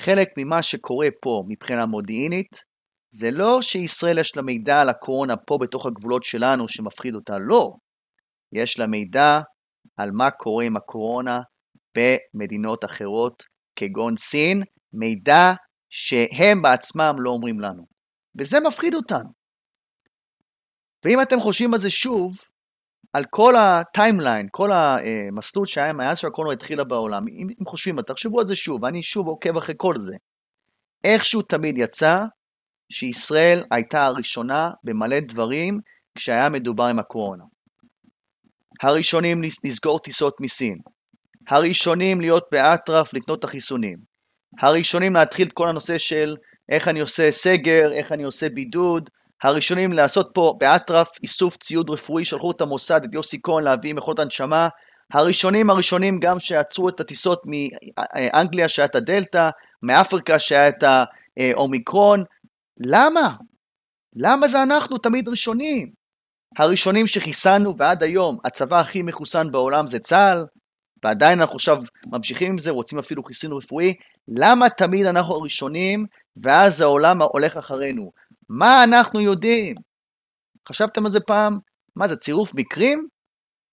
חלק 0.00 0.28
ממה 0.38 0.62
שקורה 0.62 1.08
פה 1.22 1.44
מבחינה 1.48 1.86
מודיעינית, 1.86 2.62
זה 3.10 3.30
לא 3.30 3.62
שישראל 3.62 4.18
יש 4.18 4.36
לה 4.36 4.42
מידע 4.42 4.80
על 4.80 4.88
הקורונה 4.88 5.36
פה 5.36 5.58
בתוך 5.60 5.86
הגבולות 5.86 6.24
שלנו 6.24 6.68
שמפחיד 6.68 7.14
אותה, 7.14 7.38
לא. 7.38 7.72
יש 8.52 8.78
לה 8.78 8.86
מידע 8.86 9.40
על 9.96 10.10
מה 10.12 10.30
קורה 10.30 10.64
עם 10.64 10.76
הקורונה 10.76 11.40
במדינות 11.96 12.84
אחרות, 12.84 13.42
כגון 13.76 14.16
סין, 14.16 14.62
מידע 14.92 15.52
שהם 15.90 16.62
בעצמם 16.62 17.16
לא 17.18 17.30
אומרים 17.30 17.60
לנו. 17.60 17.97
וזה 18.36 18.60
מפחיד 18.60 18.94
אותנו. 18.94 19.28
ואם 21.04 21.22
אתם 21.22 21.40
חושבים 21.40 21.74
על 21.74 21.80
זה 21.80 21.90
שוב, 21.90 22.36
על 23.12 23.24
כל 23.30 23.54
הטיימליין, 23.56 24.48
כל 24.50 24.70
המסלול 24.72 25.66
שהיה 25.66 25.92
מאז 25.92 26.18
שהקורונה 26.18 26.52
התחילה 26.52 26.84
בעולם, 26.84 27.28
אם 27.28 27.66
חושבים, 27.66 28.02
תחשבו 28.02 28.40
על 28.40 28.46
זה 28.46 28.56
שוב, 28.56 28.82
ואני 28.82 29.02
שוב 29.02 29.26
עוקב 29.26 29.56
אחרי 29.56 29.74
כל 29.78 29.94
זה. 29.98 30.16
איכשהו 31.04 31.42
תמיד 31.42 31.78
יצא 31.78 32.24
שישראל 32.92 33.64
הייתה 33.70 34.06
הראשונה 34.06 34.70
במלא 34.84 35.20
דברים 35.20 35.80
כשהיה 36.14 36.48
מדובר 36.48 36.84
עם 36.84 36.98
הקורונה. 36.98 37.44
הראשונים 38.82 39.42
לסגור 39.64 39.98
טיסות 39.98 40.40
מסין, 40.40 40.78
הראשונים 41.48 42.20
להיות 42.20 42.44
באטרף 42.52 43.14
לקנות 43.14 43.38
את 43.38 43.44
החיסונים, 43.44 43.98
הראשונים 44.60 45.14
להתחיל 45.14 45.48
את 45.48 45.52
כל 45.52 45.68
הנושא 45.68 45.98
של 45.98 46.36
איך 46.68 46.88
אני 46.88 47.00
עושה 47.00 47.30
סגר, 47.30 47.92
איך 47.92 48.12
אני 48.12 48.22
עושה 48.22 48.48
בידוד, 48.48 49.10
הראשונים 49.42 49.92
לעשות 49.92 50.30
פה 50.34 50.54
באטרף 50.60 51.08
איסוף 51.22 51.56
ציוד 51.56 51.90
רפואי, 51.90 52.24
שלחו 52.24 52.50
את 52.50 52.60
המוסד, 52.60 53.00
את 53.04 53.14
יוסי 53.14 53.40
כהן 53.42 53.64
להביא 53.64 53.94
מכונות 53.94 54.18
הנשמה, 54.18 54.68
הראשונים 55.12 55.70
הראשונים 55.70 56.20
גם 56.20 56.40
שעצרו 56.40 56.88
את 56.88 57.00
הטיסות 57.00 57.42
מאנגליה 57.46 58.68
שהיה 58.68 58.86
את 58.86 58.94
הדלתא, 58.94 59.50
מאפריקה 59.82 60.38
שהיה 60.38 60.68
את 60.68 60.84
האומיקרון, 61.36 62.24
למה? 62.80 63.34
למה 64.16 64.48
זה 64.48 64.62
אנחנו 64.62 64.98
תמיד 64.98 65.28
ראשונים? 65.28 65.92
הראשונים 66.58 67.06
שחיסנו 67.06 67.76
ועד 67.78 68.02
היום 68.02 68.38
הצבא 68.44 68.80
הכי 68.80 69.02
מחוסן 69.02 69.52
בעולם 69.52 69.86
זה 69.86 69.98
צה"ל, 69.98 70.46
ועדיין 71.04 71.40
אנחנו 71.40 71.54
עכשיו 71.54 71.82
ממשיכים 72.06 72.52
עם 72.52 72.58
זה, 72.58 72.70
רוצים 72.70 72.98
אפילו 72.98 73.24
חיסון 73.24 73.52
רפואי, 73.52 73.94
למה 74.28 74.68
תמיד 74.68 75.06
אנחנו 75.06 75.34
הראשונים 75.34 76.06
ואז 76.42 76.80
העולם 76.80 77.22
הולך 77.22 77.56
אחרינו? 77.56 78.12
מה 78.48 78.84
אנחנו 78.84 79.20
יודעים? 79.20 79.76
חשבתם 80.68 81.04
על 81.04 81.10
זה 81.10 81.20
פעם? 81.20 81.58
מה 81.96 82.08
זה, 82.08 82.16
צירוף 82.16 82.54
מקרים? 82.54 83.08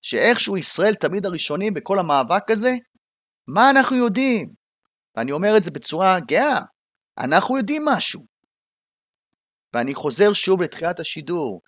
שאיכשהו 0.01 0.57
ישראל 0.57 0.93
תמיד 0.93 1.25
הראשונים 1.25 1.73
בכל 1.73 1.99
המאבק 1.99 2.51
הזה? 2.51 2.75
מה 3.47 3.69
אנחנו 3.69 3.97
יודעים? 3.97 4.49
ואני 5.15 5.31
אומר 5.31 5.57
את 5.57 5.63
זה 5.63 5.71
בצורה 5.71 6.19
גאה, 6.19 6.59
אנחנו 7.17 7.57
יודעים 7.57 7.85
משהו. 7.85 8.25
ואני 9.73 9.95
חוזר 9.95 10.33
שוב 10.33 10.61
לתחילת 10.61 10.99
השידור. 10.99 11.61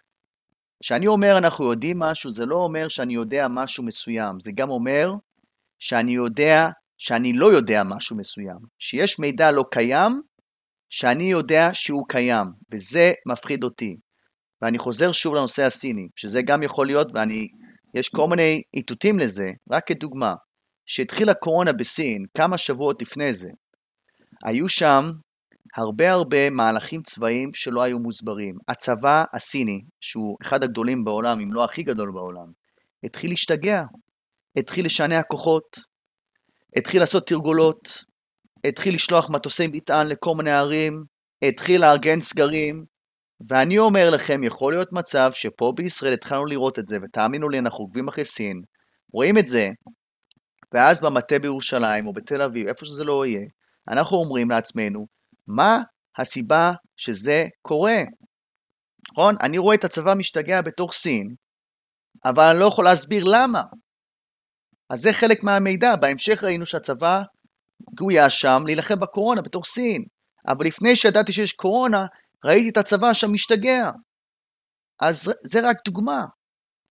כשאני 0.84 1.08
אומר 1.08 1.38
אנחנו 1.38 1.72
יודעים 1.72 2.00
משהו, 2.00 2.32
זה 2.32 2.46
לא 2.46 2.56
אומר 2.56 2.88
שאני 2.88 3.14
יודע 3.14 3.48
משהו 3.50 3.84
מסוים, 3.84 4.40
זה 4.40 4.52
גם 4.56 4.70
אומר 4.70 5.12
שאני 5.80 6.12
יודע 6.12 6.70
שאני 6.98 7.34
לא 7.34 7.46
יודע 7.46 7.82
משהו 7.86 8.18
מסוים, 8.18 8.58
שיש 8.80 9.20
מידע 9.20 9.52
לא 9.52 9.66
קיים, 9.72 10.22
שאני 10.90 11.24
יודע 11.24 11.70
שהוא 11.74 12.06
קיים, 12.10 12.48
וזה 12.72 13.12
מפחיד 13.28 13.64
אותי. 13.64 13.96
ואני 14.62 14.78
חוזר 14.78 15.12
שוב 15.12 15.36
לנושא 15.36 15.64
הסיני, 15.64 16.08
שזה 16.16 16.42
גם 16.42 16.64
יכול 16.64 16.88
להיות, 16.88 17.08
ואני, 17.14 17.48
יש 17.96 18.10
כל 18.10 18.28
מיני 18.28 18.62
איתותים 18.74 19.20
לזה, 19.20 19.48
רק 19.72 19.88
כדוגמה, 19.88 20.34
שהתחילה 20.86 21.34
קורונה 21.34 21.74
בסין 21.74 22.26
כמה 22.38 22.58
שבועות 22.58 23.02
לפני 23.02 23.34
זה, 23.34 23.50
היו 24.46 24.70
שם 24.70 25.04
הרבה 25.76 26.12
הרבה 26.12 26.50
מהלכים 26.50 27.02
צבאיים 27.02 27.54
שלא 27.54 27.82
היו 27.82 28.00
מוסברים. 28.00 28.56
הצבא 28.68 29.24
הסיני, 29.34 29.82
שהוא 30.02 30.38
אחד 30.42 30.64
הגדולים 30.64 31.04
בעולם, 31.04 31.40
אם 31.40 31.54
לא 31.54 31.64
הכי 31.64 31.84
גדול 31.84 32.12
בעולם, 32.12 32.52
התחיל 33.04 33.30
להשתגע, 33.30 33.82
התחיל 34.58 34.86
לשנע 34.86 35.24
כוחות, 35.24 35.78
התחיל 36.76 37.00
לעשות 37.00 37.28
תרגולות, 37.28 38.04
התחיל 38.68 38.96
לשלוח 38.96 39.30
מטוסי 39.30 39.68
מטען 39.68 40.08
לכל 40.08 40.36
מיני 40.38 40.52
ערים, 40.52 41.04
התחיל 41.42 41.82
לארגן 41.82 42.22
סגרים, 42.22 42.86
ואני 43.50 43.78
אומר 43.78 44.10
לכם, 44.10 44.44
יכול 44.44 44.74
להיות 44.74 44.94
מצב 44.94 45.32
שפה 45.34 45.74
בישראל 45.76 46.14
התחלנו 46.14 46.46
לראות 46.46 46.80
את 46.80 46.88
זה, 46.88 46.98
ותאמינו 47.02 47.50
לי, 47.50 47.60
אנחנו 47.60 47.84
עוקבים 47.84 48.08
אחרי 48.08 48.26
סין, 48.26 48.62
רואים 49.14 49.38
את 49.38 49.48
זה, 49.48 49.70
ואז 50.74 51.02
במטה 51.02 51.40
בירושלים 51.40 52.08
או 52.08 52.14
בתל 52.14 52.42
אביב, 52.42 52.68
איפה 52.68 52.86
שזה 52.86 53.04
לא 53.04 53.26
יהיה, 53.26 53.46
אנחנו 53.88 54.18
אומרים 54.18 54.50
לעצמנו, 54.50 55.08
מה 55.48 55.82
הסיבה 56.18 56.72
שזה 56.98 57.46
קורה? 57.62 58.04
נכון? 59.12 59.36
אני 59.42 59.58
רואה 59.58 59.76
את 59.76 59.84
הצבא 59.84 60.14
משתגע 60.14 60.62
בתוך 60.62 60.94
סין, 60.94 61.36
אבל 62.26 62.44
אני 62.44 62.60
לא 62.60 62.66
יכול 62.66 62.86
להסביר 62.86 63.24
למה. 63.28 63.62
אז 64.90 65.02
זה 65.02 65.14
חלק 65.14 65.44
מהמידע. 65.44 65.96
בהמשך 65.96 66.44
ראינו 66.44 66.66
שהצבא 66.66 67.22
גויס 67.94 68.34
שם 68.34 68.64
להילחם 68.66 69.00
בקורונה 69.00 69.42
בתוך 69.42 69.66
סין. 69.66 70.06
אבל 70.48 70.66
לפני 70.66 70.96
שידעתי 70.96 71.32
שיש 71.32 71.54
קורונה, 71.54 72.06
ראיתי 72.46 72.70
את 72.70 72.78
הצבא 72.78 73.14
שם 73.14 73.34
משתגע. 73.34 73.90
אז 75.02 75.32
זה 75.44 75.70
רק 75.70 75.78
דוגמה 75.86 76.26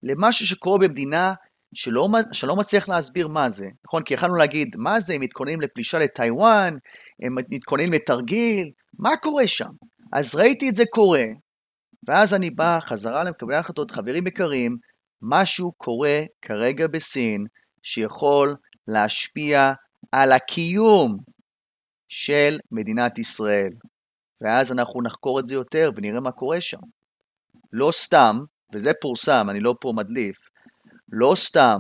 למשהו 0.03 0.47
שקורה 0.47 0.79
במדינה 0.79 1.35
שלא, 1.75 2.09
שלא 2.33 2.57
מצליח 2.57 2.89
להסביר 2.89 3.29
מה 3.29 3.51
זה. 3.51 3.67
נכון? 3.87 4.03
כי 4.03 4.15
יכלנו 4.15 4.37
להגיד, 4.37 4.77
מה 4.77 5.01
זה, 5.01 5.15
הם 5.15 5.21
מתכוננים 5.21 5.61
לפלישה 5.61 5.99
לטיוואן, 5.99 6.75
הם 7.23 7.35
מתכוננים 7.51 7.93
לתרגיל, 7.93 8.71
מה 8.99 9.17
קורה 9.23 9.49
שם? 9.49 9.71
אז 10.13 10.35
ראיתי 10.35 10.69
את 10.69 10.75
זה 10.75 10.85
קורה, 10.91 11.25
ואז 12.09 12.35
אני 12.35 12.51
בא 12.51 12.79
חזרה 12.89 13.25
למקבלי 13.25 13.57
ההחלטות, 13.57 13.91
חברים 13.91 14.27
יקרים, 14.27 14.77
משהו 15.23 15.73
קורה 15.73 16.21
כרגע 16.43 16.87
בסין 16.87 17.45
שיכול 17.83 18.55
להשפיע 18.89 19.73
על 20.13 20.33
הקיום 20.33 21.19
של 22.09 22.59
מדינת 22.73 23.19
ישראל. 23.19 23.71
ואז 24.41 24.73
אנחנו 24.73 25.03
נחקור 25.03 25.41
את 25.41 25.47
זה 25.47 25.55
יותר 25.55 25.91
ונראה 25.97 26.21
מה 26.21 26.33
קורה 26.33 26.61
שם. 26.61 26.81
לא 27.73 27.91
סתם, 27.93 28.37
וזה 28.75 28.91
פורסם, 29.01 29.47
אני 29.51 29.61
לא 29.61 29.75
פה 29.81 29.93
מדליף, 29.97 30.37
לא 31.13 31.33
סתם, 31.37 31.79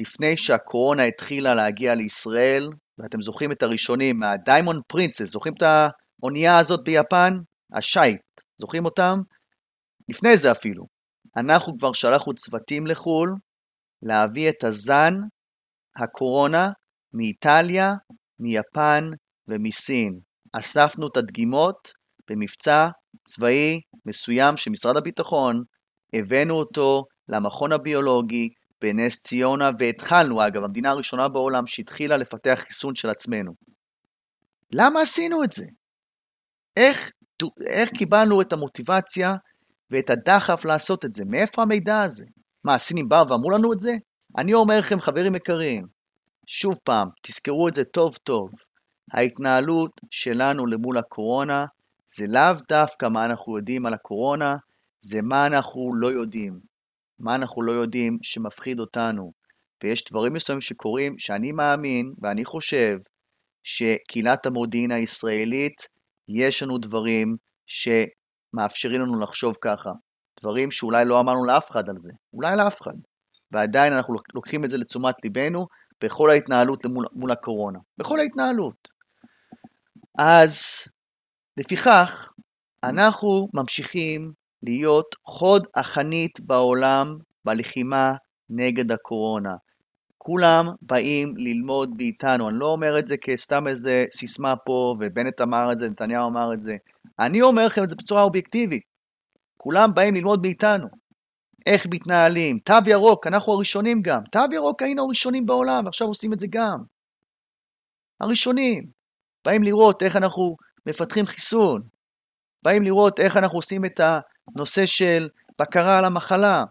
לפני 0.00 0.36
שהקורונה 0.36 1.02
התחילה 1.02 1.54
להגיע 1.54 1.94
לישראל, 1.94 2.68
ואתם 2.98 3.22
זוכרים 3.22 3.52
את 3.52 3.62
הראשונים 3.62 4.18
מהדיימונד 4.18 4.80
פרינסס, 4.86 5.30
זוכרים 5.30 5.54
את 5.54 5.62
האונייה 5.62 6.58
הזאת 6.58 6.80
ביפן? 6.84 7.32
השייט, 7.72 8.20
זוכרים 8.60 8.84
אותם? 8.84 9.18
לפני 10.08 10.36
זה 10.36 10.52
אפילו. 10.52 10.86
אנחנו 11.36 11.78
כבר 11.78 11.92
שלחנו 11.92 12.34
צוותים 12.34 12.86
לחו"ל 12.86 13.34
להביא 14.02 14.48
את 14.48 14.64
הזן 14.64 15.12
הקורונה 15.96 16.70
מאיטליה, 17.12 17.92
מיפן 18.38 19.04
ומסין. 19.48 20.18
אספנו 20.52 21.06
את 21.06 21.16
הדגימות 21.16 21.92
במבצע 22.30 22.88
צבאי 23.24 23.80
מסוים 24.06 24.56
של 24.56 24.70
משרד 24.70 24.96
הביטחון, 24.96 25.62
הבאנו 26.12 26.54
אותו 26.54 27.04
למכון 27.28 27.72
הביולוגי 27.72 28.48
בנס 28.80 29.20
ציונה, 29.20 29.70
והתחלנו, 29.78 30.46
אגב, 30.46 30.64
המדינה 30.64 30.90
הראשונה 30.90 31.28
בעולם 31.28 31.66
שהתחילה 31.66 32.16
לפתח 32.16 32.58
חיסון 32.68 32.94
של 32.94 33.10
עצמנו. 33.10 33.52
למה 34.72 35.00
עשינו 35.00 35.44
את 35.44 35.52
זה? 35.52 35.64
איך, 36.76 37.10
איך 37.66 37.90
קיבלנו 37.90 38.40
את 38.40 38.52
המוטיבציה 38.52 39.34
ואת 39.90 40.10
הדחף 40.10 40.64
לעשות 40.64 41.04
את 41.04 41.12
זה? 41.12 41.24
מאיפה 41.24 41.62
המידע 41.62 42.02
הזה? 42.02 42.24
מה, 42.64 42.74
הסינים 42.74 43.08
באו 43.08 43.28
ואמרו 43.28 43.50
לנו 43.50 43.72
את 43.72 43.80
זה? 43.80 43.92
אני 44.38 44.54
אומר 44.54 44.78
לכם, 44.78 45.00
חברים 45.00 45.34
יקרים, 45.34 45.97
שוב 46.50 46.74
פעם, 46.84 47.08
תזכרו 47.22 47.68
את 47.68 47.74
זה 47.74 47.84
טוב 47.84 48.16
טוב. 48.16 48.50
ההתנהלות 49.12 50.00
שלנו 50.10 50.66
למול 50.66 50.98
הקורונה 50.98 51.66
זה 52.06 52.26
לאו 52.26 52.54
דווקא 52.68 53.06
מה 53.06 53.24
אנחנו 53.24 53.56
יודעים 53.56 53.86
על 53.86 53.94
הקורונה, 53.94 54.56
זה 55.00 55.22
מה 55.22 55.46
אנחנו 55.46 55.94
לא 55.94 56.06
יודעים. 56.06 56.60
מה 57.18 57.34
אנחנו 57.34 57.62
לא 57.62 57.72
יודעים 57.72 58.18
שמפחיד 58.22 58.80
אותנו. 58.80 59.32
ויש 59.82 60.04
דברים 60.10 60.32
מסוימים 60.32 60.60
שקורים 60.60 61.18
שאני 61.18 61.52
מאמין 61.52 62.12
ואני 62.20 62.44
חושב 62.44 62.98
שקהילת 63.64 64.46
המודיעין 64.46 64.90
הישראלית, 64.90 65.88
יש 66.28 66.62
לנו 66.62 66.78
דברים 66.78 67.36
שמאפשרים 67.66 69.00
לנו 69.00 69.20
לחשוב 69.20 69.56
ככה. 69.60 69.90
דברים 70.40 70.70
שאולי 70.70 71.04
לא 71.04 71.20
אמרנו 71.20 71.44
לאף 71.44 71.70
אחד 71.70 71.88
על 71.88 71.98
זה, 71.98 72.12
אולי 72.32 72.56
לאף 72.56 72.82
אחד. 72.82 72.96
ועדיין 73.50 73.92
אנחנו 73.92 74.14
לוקחים 74.34 74.64
את 74.64 74.70
זה 74.70 74.76
לתשומת 74.76 75.14
ליבנו 75.24 75.66
בכל 76.02 76.30
ההתנהלות 76.30 76.84
מול, 76.86 77.06
מול 77.12 77.30
הקורונה. 77.30 77.78
בכל 77.98 78.20
ההתנהלות. 78.20 78.88
אז 80.18 80.62
לפיכך, 81.56 82.28
אנחנו 82.84 83.48
ממשיכים 83.54 84.32
להיות 84.62 85.14
חוד 85.24 85.66
החנית 85.74 86.40
בעולם 86.40 87.16
בלחימה 87.44 88.12
נגד 88.50 88.92
הקורונה. 88.92 89.54
כולם 90.18 90.66
באים 90.82 91.34
ללמוד 91.36 91.90
מאיתנו, 91.96 92.48
אני 92.48 92.58
לא 92.58 92.66
אומר 92.66 92.98
את 92.98 93.06
זה 93.06 93.16
כסתם 93.16 93.68
איזה 93.68 94.04
סיסמה 94.10 94.56
פה, 94.56 94.96
ובנט 95.00 95.40
אמר 95.40 95.72
את 95.72 95.78
זה, 95.78 95.88
נתניהו 95.88 96.28
אמר 96.28 96.54
את 96.54 96.62
זה. 96.62 96.76
אני 97.18 97.42
אומר 97.42 97.66
לכם 97.66 97.84
את 97.84 97.88
זה 97.88 97.96
בצורה 97.96 98.22
אובייקטיבית. 98.22 98.82
כולם 99.56 99.94
באים 99.94 100.14
ללמוד 100.14 100.42
מאיתנו. 100.42 100.88
איך 101.66 101.86
מתנהלים, 101.90 102.58
תו 102.58 102.74
ירוק, 102.86 103.26
אנחנו 103.26 103.52
הראשונים 103.52 104.02
גם. 104.02 104.20
תו 104.32 104.40
ירוק 104.52 104.82
היינו 104.82 105.04
הראשונים 105.04 105.46
בעולם, 105.46 105.84
ועכשיו 105.84 106.06
עושים 106.06 106.32
את 106.32 106.38
זה 106.38 106.46
גם. 106.50 106.78
הראשונים. 108.20 108.86
באים 109.44 109.62
לראות 109.62 110.02
איך 110.02 110.16
אנחנו 110.16 110.56
מפתחים 110.86 111.26
חיסון. 111.26 111.82
באים 112.62 112.82
לראות 112.82 113.20
איך 113.20 113.36
אנחנו 113.36 113.58
עושים 113.58 113.84
את 113.84 114.00
הנושא 114.00 114.86
של 114.86 115.28
בקרה 115.60 115.98
על 115.98 116.04
המחלה, 116.04 116.64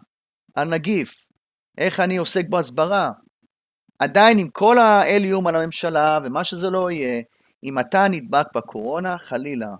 על 0.54 0.68
נגיף, 0.68 1.26
איך 1.78 2.00
אני 2.00 2.16
עוסק 2.16 2.44
בהסברה. 2.48 3.10
עדיין 3.98 4.38
עם 4.38 4.48
כל 4.48 4.78
האליום 4.78 5.46
על 5.46 5.56
הממשלה 5.56 6.18
ומה 6.24 6.44
שזה 6.44 6.70
לא 6.70 6.90
יהיה, 6.90 7.22
אם 7.64 7.78
אתה 7.78 8.08
נדבק 8.10 8.46
בקורונה, 8.54 9.18
חלילה, 9.18 9.74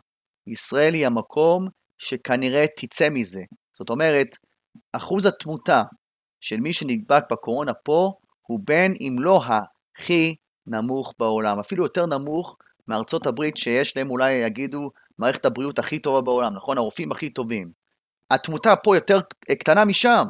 ישראל 0.47 0.95
היא 0.95 1.07
המקום 1.07 1.69
שכנראה 1.99 2.65
תצא 2.77 3.09
מזה. 3.11 3.43
זאת 3.79 3.91
אומרת, 3.91 4.37
אחוז 4.93 5.27
התמותה 5.27 5.83
של 6.41 6.57
מי 6.57 6.73
שנדבק 6.73 7.23
בקורונה 7.31 7.75
פה 7.75 8.13
הוא 8.43 8.61
בין 8.65 8.95
אם 9.01 9.17
לא 9.19 9.41
הכי 9.45 10.37
נמוך 10.67 11.15
בעולם, 11.19 11.59
אפילו 11.59 11.85
יותר 11.85 12.07
נמוך 12.07 12.57
מארצות 12.89 13.27
הברית 13.27 13.57
שיש 13.57 13.97
להם 13.97 14.11
אולי 14.11 14.33
יגידו 14.33 14.91
מערכת 15.19 15.45
הבריאות 15.45 15.79
הכי 15.79 15.99
טובה 15.99 16.21
בעולם, 16.21 16.57
נכון? 16.57 16.79
הרופאים 16.79 17.13
הכי 17.13 17.31
טובים. 17.31 17.73
התמותה 18.31 18.77
פה 18.77 18.97
יותר 18.97 19.21
קטנה 19.59 19.85
משם. 19.85 20.25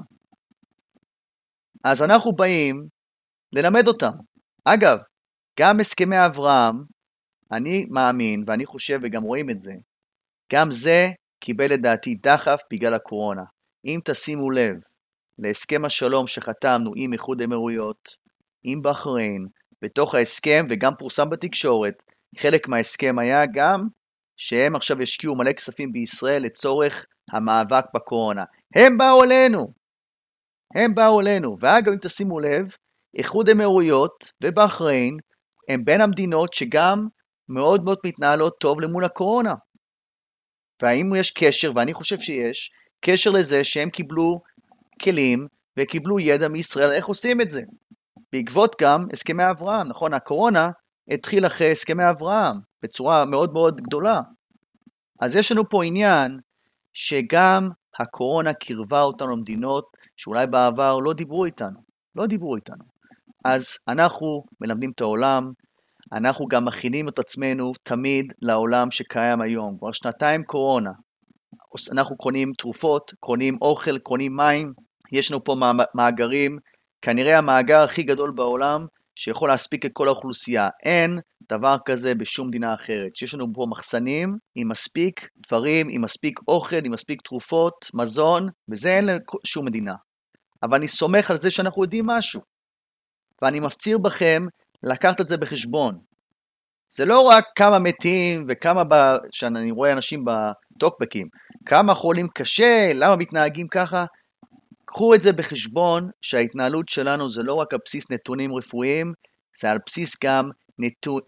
אז 1.85 2.03
אנחנו 2.03 2.33
באים 2.33 2.87
ללמד 3.53 3.89
אותם. 3.89 4.13
אגב, 4.65 4.99
גם 5.61 5.81
הסכמי 5.81 6.27
אברהם, 6.27 6.77
אני 7.53 7.87
מאמין, 7.91 8.45
ואני 8.47 8.67
חושב 8.67 9.01
וגם 9.03 9.23
רואים 9.23 9.51
את 9.51 9.61
זה, 9.61 9.73
גם 10.53 10.73
זה 10.73 11.09
קיבל 11.41 11.73
לדעתי 11.73 12.15
דחף 12.15 12.61
בגלל 12.73 12.95
הקורונה. 12.95 13.43
אם 13.89 14.01
תשימו 14.05 14.51
לב 14.51 14.77
להסכם 15.39 15.85
השלום 15.85 16.27
שחתמנו 16.27 16.91
עם 16.97 17.13
איחוד 17.13 17.41
האמירויות, 17.41 18.17
עם 18.63 18.83
בחריין, 18.83 19.47
בתוך 19.83 20.15
ההסכם, 20.15 20.65
וגם 20.69 20.93
פורסם 20.99 21.31
בתקשורת, 21.31 22.03
חלק 22.39 22.69
מההסכם 22.69 23.19
היה 23.19 23.45
גם 23.55 23.81
שהם 24.37 24.77
עכשיו 24.77 25.03
ישקיעו 25.03 25.37
מלא 25.37 25.53
כספים 25.53 25.93
בישראל 25.93 26.43
לצורך 26.43 27.07
המאבק 27.33 27.85
בקורונה. 27.95 28.45
הם 28.77 28.99
באו 28.99 29.25
אלינו. 29.25 29.73
הם 30.75 30.95
באו 30.95 31.21
אלינו. 31.21 31.57
ואגב, 31.61 31.93
אם 31.93 31.99
תשימו 31.99 32.41
לב, 32.41 32.77
איחוד 33.19 33.49
אמירויות 33.49 34.33
ובחריין 34.45 35.17
הם 35.69 35.85
בין 35.85 36.01
המדינות 36.01 36.53
שגם 36.53 36.99
מאוד 37.49 37.85
מאוד 37.85 37.99
מתנהלות 38.07 38.57
טוב 38.61 38.81
למול 38.81 39.05
הקורונה. 39.05 39.55
והאם 40.83 41.11
יש 41.17 41.31
קשר, 41.31 41.73
ואני 41.77 41.95
חושב 41.95 42.19
שיש, 42.19 42.71
קשר 43.01 43.31
לזה 43.31 43.65
שהם 43.65 43.91
קיבלו 43.91 44.41
כלים 45.03 45.47
וקיבלו 45.79 46.21
ידע 46.21 46.49
מישראל 46.49 46.91
איך 46.91 47.07
עושים 47.07 47.41
את 47.41 47.51
זה. 47.51 47.63
בעקבות 48.33 48.77
גם 48.81 49.01
הסכמי 49.13 49.51
אברהם, 49.51 49.89
נכון? 49.89 50.15
הקורונה 50.15 50.71
התחיל 51.11 51.47
אחרי 51.47 51.73
הסכמי 51.73 52.11
אברהם 52.11 52.57
בצורה 52.83 53.25
מאוד 53.25 53.53
מאוד 53.53 53.81
גדולה. 53.81 54.21
אז 55.21 55.35
יש 55.35 55.53
לנו 55.53 55.69
פה 55.69 55.85
עניין 55.85 56.39
שגם 56.95 57.69
הקורונה 57.99 58.53
קירבה 58.53 59.03
אותנו 59.03 59.37
למדינות 59.37 59.85
שאולי 60.17 60.47
בעבר 60.47 60.99
לא 60.99 61.13
דיברו 61.13 61.45
איתנו, 61.45 61.81
לא 62.15 62.27
דיברו 62.27 62.57
איתנו. 62.57 62.85
אז 63.45 63.67
אנחנו 63.89 64.45
מלמדים 64.61 64.91
את 64.91 65.01
העולם, 65.01 65.53
אנחנו 66.13 66.47
גם 66.47 66.65
מכינים 66.65 67.09
את 67.09 67.19
עצמנו 67.19 67.73
תמיד 67.83 68.33
לעולם 68.43 68.91
שקיים 68.91 69.41
היום. 69.41 69.79
כבר 69.79 69.93
שנתיים 69.93 70.43
קורונה, 70.43 70.91
אנחנו 71.93 72.17
קונים 72.17 72.53
תרופות, 72.59 73.13
קונים 73.21 73.57
אוכל, 73.63 73.99
קונים 73.99 74.37
מים, 74.37 74.73
יש 75.13 75.31
לנו 75.31 75.45
פה 75.45 75.57
מאגרים, 75.95 76.59
כנראה 77.03 77.39
המאגר 77.39 77.81
הכי 77.81 78.03
גדול 78.03 78.31
בעולם 78.31 78.87
שיכול 79.17 79.49
להספיק 79.49 79.87
את 79.87 79.91
כל 79.93 80.09
האוכלוסייה. 80.09 80.69
אין 80.83 81.19
דבר 81.53 81.77
כזה 81.85 82.15
בשום 82.15 82.49
מדינה 82.49 82.75
אחרת. 82.75 83.17
שיש 83.17 83.35
לנו 83.35 83.47
פה 83.55 83.67
מחסנים 83.71 84.37
עם 84.55 84.69
מספיק 84.69 85.29
דברים, 85.47 85.87
עם 85.91 86.03
מספיק 86.03 86.41
אוכל, 86.49 86.85
עם 86.85 86.93
מספיק 86.93 87.23
תרופות, 87.23 87.91
מזון, 87.95 88.49
וזה 88.69 88.95
אין 88.95 89.09
לשום 89.45 89.67
מדינה. 89.67 89.95
אבל 90.63 90.79
אני 90.79 90.89
סומך 90.89 91.31
על 91.31 91.37
זה 91.37 91.51
שאנחנו 91.51 91.83
יודעים 91.83 92.07
משהו. 92.07 92.41
ואני 93.43 93.61
מפציר 93.61 93.99
בכם 93.99 94.43
לקחת 94.83 95.21
את 95.21 95.29
זה 95.29 95.37
בחשבון. 95.37 95.99
זה 96.91 97.05
לא 97.05 97.21
רק 97.21 97.45
כמה 97.55 97.79
מתים 97.79 98.47
וכמה, 98.49 98.85
ב... 98.85 98.95
שאני 99.33 99.71
רואה 99.71 99.93
אנשים 99.93 100.25
בטוקבקים, 100.25 101.29
כמה 101.69 101.95
חולים 101.95 102.29
קשה, 102.29 102.91
למה 102.95 103.17
מתנהגים 103.17 103.69
ככה, 103.69 104.05
קחו 104.85 105.15
את 105.15 105.23
זה 105.23 105.33
בחשבון 105.33 106.11
שההתנהלות 106.23 106.89
שלנו 106.89 107.31
זה 107.31 107.43
לא 107.43 107.55
רק 107.55 107.73
על 107.73 107.79
בסיס 107.85 108.11
נתונים 108.11 108.55
רפואיים, 108.55 109.13
זה 109.61 109.71
על 109.71 109.79
בסיס 109.87 110.17
גם 110.25 110.51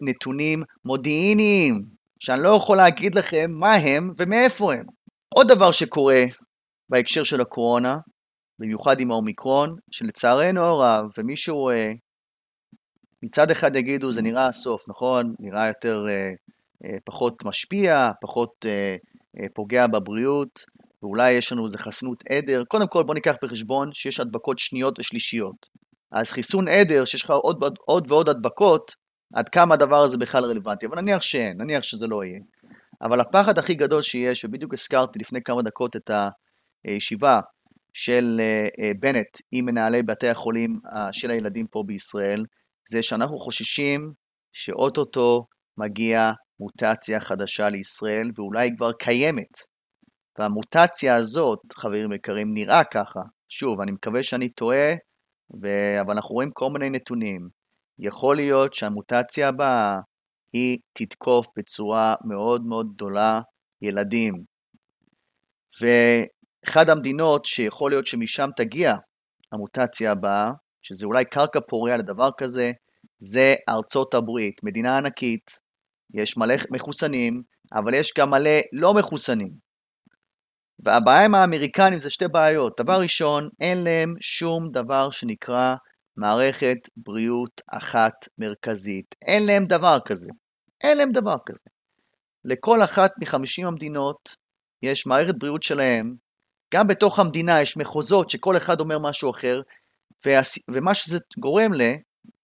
נתונים 0.01 0.63
מודיעיניים, 0.85 1.81
שאני 2.19 2.43
לא 2.43 2.49
יכול 2.49 2.77
להגיד 2.77 3.15
לכם 3.15 3.51
מה 3.51 3.73
הם 3.73 4.13
ומאיפה 4.17 4.73
הם. 4.73 4.85
עוד 5.29 5.47
דבר 5.47 5.71
שקורה 5.71 6.23
בהקשר 6.89 7.23
של 7.23 7.41
הקורונה, 7.41 7.97
במיוחד 8.59 8.99
עם 8.99 9.11
האומיקרון, 9.11 9.75
שלצערנו 9.91 10.61
הרב, 10.61 11.05
ומי 11.17 11.37
שרואה, 11.37 11.91
מצד 13.23 13.51
אחד 13.51 13.75
יגידו 13.75 14.11
זה 14.11 14.21
נראה 14.21 14.47
הסוף, 14.47 14.89
נכון? 14.89 15.35
נראה 15.39 15.67
יותר, 15.67 16.05
אה, 16.09 16.31
אה, 16.85 16.97
פחות 17.05 17.45
משפיע, 17.45 18.11
פחות 18.21 18.65
אה, 18.65 18.95
פוגע 19.53 19.87
בבריאות, 19.87 20.59
ואולי 21.03 21.31
יש 21.31 21.51
לנו 21.51 21.65
איזה 21.65 21.77
חסנות 21.77 22.23
עדר. 22.29 22.63
קודם 22.67 22.87
כל 22.87 23.03
בוא 23.03 23.13
ניקח 23.13 23.35
בחשבון 23.43 23.93
שיש 23.93 24.19
הדבקות 24.19 24.59
שניות 24.59 24.99
ושלישיות. 24.99 25.67
אז 26.11 26.31
חיסון 26.31 26.67
עדר, 26.67 27.05
שיש 27.05 27.23
לך 27.23 27.29
עוד, 27.29 27.63
עוד, 27.63 27.77
עוד 27.85 28.11
ועוד 28.11 28.29
הדבקות, 28.29 28.95
עד 29.33 29.49
כמה 29.49 29.73
הדבר 29.73 30.01
הזה 30.01 30.17
בכלל 30.17 30.45
רלוונטי, 30.45 30.85
אבל 30.85 31.01
נניח 31.01 31.21
שאין, 31.21 31.61
נניח 31.61 31.83
שזה 31.83 32.07
לא 32.07 32.23
יהיה. 32.23 32.39
אבל 33.01 33.19
הפחד 33.19 33.57
הכי 33.57 33.73
גדול 33.73 34.01
שיש, 34.01 34.45
ובדיוק 34.45 34.73
הזכרתי 34.73 35.19
לפני 35.19 35.43
כמה 35.43 35.61
דקות 35.61 35.95
את 35.95 36.11
הישיבה 36.85 37.39
של 37.93 38.37
אה, 38.39 38.67
אה, 38.79 38.91
בנט 38.99 39.37
עם 39.51 39.65
מנהלי 39.65 40.03
בתי 40.03 40.29
החולים 40.29 40.79
אה, 40.95 41.13
של 41.13 41.31
הילדים 41.31 41.67
פה 41.67 41.83
בישראל, 41.85 42.45
זה 42.89 43.03
שאנחנו 43.03 43.39
חוששים 43.39 44.13
שאו-טו-טו 44.53 45.45
מגיע 45.77 46.31
מוטציה 46.59 47.19
חדשה 47.19 47.69
לישראל, 47.69 48.31
ואולי 48.35 48.67
היא 48.67 48.77
כבר 48.77 48.91
קיימת. 48.91 49.71
והמוטציה 50.39 51.15
הזאת, 51.15 51.59
חברים 51.73 52.13
יקרים, 52.13 52.53
נראה 52.53 52.83
ככה. 52.83 53.19
שוב, 53.49 53.81
אני 53.81 53.91
מקווה 53.91 54.23
שאני 54.23 54.49
טועה, 54.49 54.93
ו... 55.63 55.67
אבל 56.01 56.13
אנחנו 56.13 56.35
רואים 56.35 56.51
כל 56.53 56.69
מיני 56.69 56.89
נתונים. 56.89 57.49
יכול 57.99 58.35
להיות 58.35 58.73
שהמוטציה 58.73 59.47
הבאה 59.47 59.99
היא 60.53 60.77
תתקוף 60.93 61.47
בצורה 61.57 62.15
מאוד 62.25 62.65
מאוד 62.65 62.87
גדולה 62.93 63.41
ילדים. 63.81 64.43
ואחד 65.81 66.89
המדינות 66.89 67.45
שיכול 67.45 67.91
להיות 67.91 68.07
שמשם 68.07 68.49
תגיע 68.55 68.95
המוטציה 69.51 70.11
הבאה, 70.11 70.51
שזה 70.81 71.05
אולי 71.05 71.25
קרקע 71.25 71.59
פוריה 71.69 71.97
לדבר 71.97 72.29
כזה, 72.37 72.71
זה 73.19 73.53
ארצות 73.69 74.13
הברית, 74.13 74.63
מדינה 74.63 74.97
ענקית, 74.97 75.60
יש 76.13 76.37
מלא 76.37 76.55
מחוסנים, 76.71 77.43
אבל 77.73 77.93
יש 77.93 78.13
גם 78.17 78.29
מלא 78.29 78.59
לא 78.73 78.93
מחוסנים. 78.93 79.51
והבעיה 80.85 81.25
עם 81.25 81.35
האמריקנים 81.35 81.99
זה 81.99 82.09
שתי 82.09 82.27
בעיות. 82.27 82.73
דבר 82.79 83.01
ראשון, 83.01 83.49
אין 83.59 83.83
להם 83.83 84.13
שום 84.19 84.69
דבר 84.71 85.11
שנקרא 85.11 85.75
מערכת 86.17 86.77
בריאות 86.97 87.61
אחת 87.67 88.13
מרכזית. 88.37 89.15
אין 89.25 89.45
להם 89.45 89.65
דבר 89.65 89.97
כזה. 90.05 90.29
אין 90.83 90.97
להם 90.97 91.11
דבר 91.11 91.35
כזה. 91.45 91.69
לכל 92.45 92.83
אחת 92.83 93.11
מחמישים 93.21 93.67
המדינות 93.67 94.35
יש 94.83 95.07
מערכת 95.07 95.35
בריאות 95.37 95.63
שלהם. 95.63 96.15
גם 96.73 96.87
בתוך 96.87 97.19
המדינה 97.19 97.61
יש 97.61 97.77
מחוזות 97.77 98.29
שכל 98.29 98.57
אחד 98.57 98.79
אומר 98.79 98.99
משהו 98.99 99.31
אחר, 99.31 99.61
ומה 100.71 100.93
שזה 100.93 101.19
גורם 101.39 101.73
ל... 101.73 101.81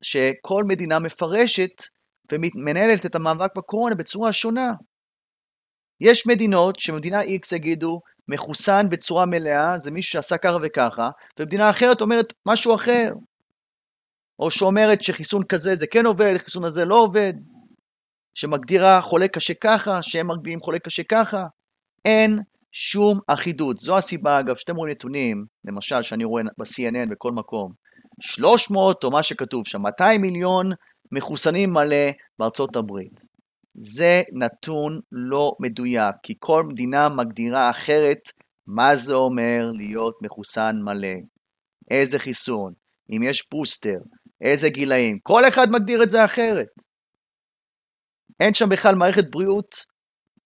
שכל 0.01 0.63
מדינה 0.63 0.99
מפרשת 0.99 1.83
ומנהלת 2.31 3.05
את 3.05 3.15
המאבק 3.15 3.55
בקורונה 3.57 3.95
בצורה 3.95 4.33
שונה. 4.33 4.71
יש 6.01 6.27
מדינות 6.27 6.79
שמדינה 6.79 7.21
X 7.21 7.55
יגידו, 7.55 8.01
מחוסן 8.27 8.89
בצורה 8.89 9.25
מלאה 9.25 9.79
זה 9.79 9.91
מישהו 9.91 10.11
שעשה 10.11 10.37
ככה 10.37 10.57
וככה, 10.63 11.09
ומדינה 11.39 11.69
אחרת 11.69 12.01
אומרת 12.01 12.33
משהו 12.45 12.75
אחר. 12.75 13.13
או 14.39 14.51
שאומרת 14.51 15.03
שחיסון 15.03 15.43
כזה 15.43 15.75
זה 15.75 15.87
כן 15.87 16.05
עובד, 16.05 16.37
חיסון 16.37 16.63
הזה 16.63 16.85
לא 16.85 16.95
עובד, 16.95 17.33
שמגדירה 18.35 19.01
חולה 19.01 19.27
קשה 19.27 19.53
ככה, 19.53 20.01
שהם 20.01 20.31
מגדירים 20.31 20.61
חולה 20.61 20.79
קשה 20.79 21.03
ככה. 21.03 21.45
אין 22.05 22.39
שום 22.71 23.19
אחידות. 23.27 23.77
זו 23.77 23.97
הסיבה, 23.97 24.39
אגב, 24.39 24.55
שאתם 24.55 24.75
רואים 24.75 24.91
נתונים, 24.91 25.45
למשל, 25.65 26.01
שאני 26.01 26.23
רואה 26.23 26.43
ב-CNN 26.57 27.09
בכל 27.09 27.31
מקום, 27.31 27.71
300 28.19 29.03
או 29.03 29.11
מה 29.11 29.23
שכתוב 29.23 29.67
שם, 29.67 29.81
200 29.81 30.21
מיליון 30.21 30.71
מחוסנים 31.11 31.73
מלא 31.73 32.11
בארצות 32.39 32.75
הברית. 32.75 33.21
זה 33.75 34.21
נתון 34.31 34.99
לא 35.11 35.55
מדויק, 35.59 36.15
כי 36.23 36.33
כל 36.39 36.63
מדינה 36.63 37.09
מגדירה 37.09 37.69
אחרת 37.69 38.31
מה 38.67 38.95
זה 38.95 39.13
אומר 39.13 39.71
להיות 39.73 40.15
מחוסן 40.21 40.75
מלא, 40.83 41.15
איזה 41.91 42.19
חיסון, 42.19 42.73
אם 43.09 43.21
יש 43.23 43.47
בוסטר, 43.51 43.97
איזה 44.41 44.69
גילאים, 44.69 45.19
כל 45.19 45.47
אחד 45.47 45.71
מגדיר 45.71 46.03
את 46.03 46.09
זה 46.09 46.25
אחרת. 46.25 46.67
אין 48.39 48.53
שם 48.53 48.69
בכלל 48.69 48.95
מערכת 48.95 49.31
בריאות 49.31 49.85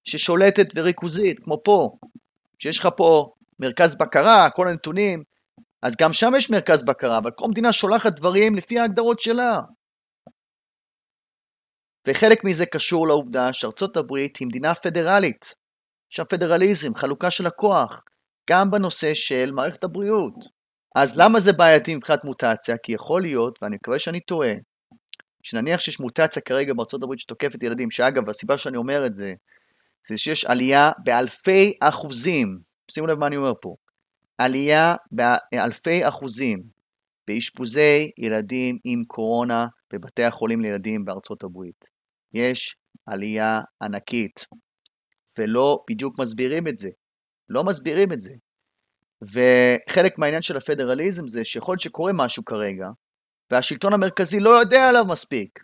ששולטת 0.03 0.67
וריכוזית, 0.75 1.39
כמו 1.39 1.61
פה, 1.63 1.89
שיש 2.59 2.79
לך 2.79 2.87
פה 2.97 3.31
מרכז 3.59 3.95
בקרה, 3.95 4.49
כל 4.49 4.67
הנתונים, 4.67 5.23
אז 5.81 5.95
גם 6.01 6.13
שם 6.13 6.31
יש 6.37 6.49
מרכז 6.49 6.83
בקרה, 6.83 7.17
אבל 7.17 7.31
כל 7.31 7.47
מדינה 7.47 7.73
שולחת 7.73 8.13
דברים 8.13 8.55
לפי 8.55 8.79
ההגדרות 8.79 9.19
שלה. 9.19 9.59
וחלק 12.07 12.43
מזה 12.43 12.65
קשור 12.65 13.07
לעובדה 13.07 13.53
שארצות 13.53 13.97
הברית 13.97 14.37
היא 14.37 14.47
מדינה 14.47 14.75
פדרלית. 14.75 15.55
יש 16.11 16.17
שם 16.17 16.23
פדרליזם, 16.29 16.95
חלוקה 16.95 17.31
של 17.31 17.47
הכוח, 17.47 18.01
גם 18.49 18.71
בנושא 18.71 19.13
של 19.13 19.51
מערכת 19.51 19.83
הבריאות. 19.83 20.35
אז 20.95 21.17
למה 21.17 21.39
זה 21.39 21.53
בעייתי 21.53 21.95
מבחינת 21.95 22.23
מוטציה? 22.23 22.77
כי 22.77 22.91
יכול 22.91 23.21
להיות, 23.21 23.59
ואני 23.63 23.75
מקווה 23.75 23.99
שאני 23.99 24.19
טועה, 24.19 24.53
שנניח 25.43 25.79
שיש 25.79 25.99
מוטציה 25.99 26.41
כרגע 26.41 26.73
בארצות 26.73 27.03
הברית 27.03 27.19
שתוקפת 27.19 27.63
ילדים, 27.63 27.91
שאגב, 27.91 28.29
הסיבה 28.29 28.57
שאני 28.57 28.77
אומר 28.77 29.05
את 29.05 29.15
זה, 29.15 29.33
זה 30.09 30.17
שיש 30.17 30.45
עלייה 30.45 30.91
באלפי 31.03 31.73
אחוזים, 31.81 32.59
שימו 32.91 33.07
לב 33.07 33.17
מה 33.17 33.27
אני 33.27 33.37
אומר 33.37 33.53
פה, 33.61 33.75
עלייה 34.37 34.95
באלפי 35.11 36.07
אחוזים 36.07 36.63
באשפוזי 37.27 38.11
ילדים 38.17 38.77
עם 38.83 39.03
קורונה 39.07 39.65
בבתי 39.93 40.23
החולים 40.23 40.61
לילדים 40.61 41.05
בארצות 41.05 41.43
הברית. 41.43 41.85
יש 42.33 42.75
עלייה 43.05 43.59
ענקית, 43.81 44.45
ולא 45.37 45.83
בדיוק 45.89 46.19
מסבירים 46.19 46.67
את 46.67 46.77
זה. 46.77 46.89
לא 47.49 47.63
מסבירים 47.63 48.13
את 48.13 48.19
זה. 48.19 48.33
וחלק 49.21 50.17
מהעניין 50.17 50.41
של 50.41 50.57
הפדרליזם 50.57 51.27
זה 51.27 51.45
שיכול 51.45 51.73
להיות 51.73 51.81
שקורה 51.81 52.11
משהו 52.15 52.45
כרגע, 52.45 52.87
והשלטון 53.51 53.93
המרכזי 53.93 54.39
לא 54.39 54.49
יודע 54.49 54.89
עליו 54.89 55.05
מספיק, 55.09 55.59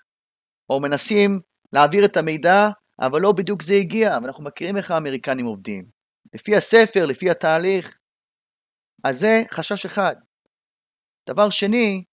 או 0.69 0.79
מנסים 0.79 1.39
להעביר 1.73 2.05
את 2.05 2.17
המידע, 2.17 2.69
אבל 2.99 3.21
לא 3.21 3.31
בדיוק 3.31 3.61
זה 3.61 3.73
הגיע, 3.73 4.17
ואנחנו 4.23 4.43
מכירים 4.43 4.77
איך 4.77 4.91
האמריקנים 4.91 5.45
עובדים. 5.45 5.85
לפי 6.33 6.55
הספר, 6.55 7.05
לפי 7.05 7.29
התהליך. 7.29 7.97
אז 9.03 9.19
זה 9.19 9.41
חשש 9.51 9.85
אחד. 9.85 10.15
דבר 11.29 11.49
שני, 11.49 12.03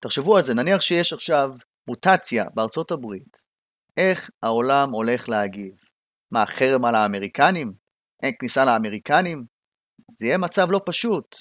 תחשבו 0.00 0.36
על 0.36 0.42
זה, 0.42 0.54
נניח 0.54 0.80
שיש 0.80 1.12
עכשיו 1.12 1.50
מוטציה 1.88 2.44
בארצות 2.54 2.90
הברית, 2.90 3.36
איך 3.96 4.30
העולם 4.42 4.90
הולך 4.90 5.28
להגיב? 5.28 5.72
מה, 6.30 6.46
חרם 6.46 6.84
על 6.84 6.94
האמריקנים? 6.94 7.72
אין 8.22 8.32
כניסה 8.38 8.64
לאמריקנים? 8.64 9.44
זה 10.18 10.26
יהיה 10.26 10.38
מצב 10.38 10.70
לא 10.70 10.80
פשוט. 10.86 11.36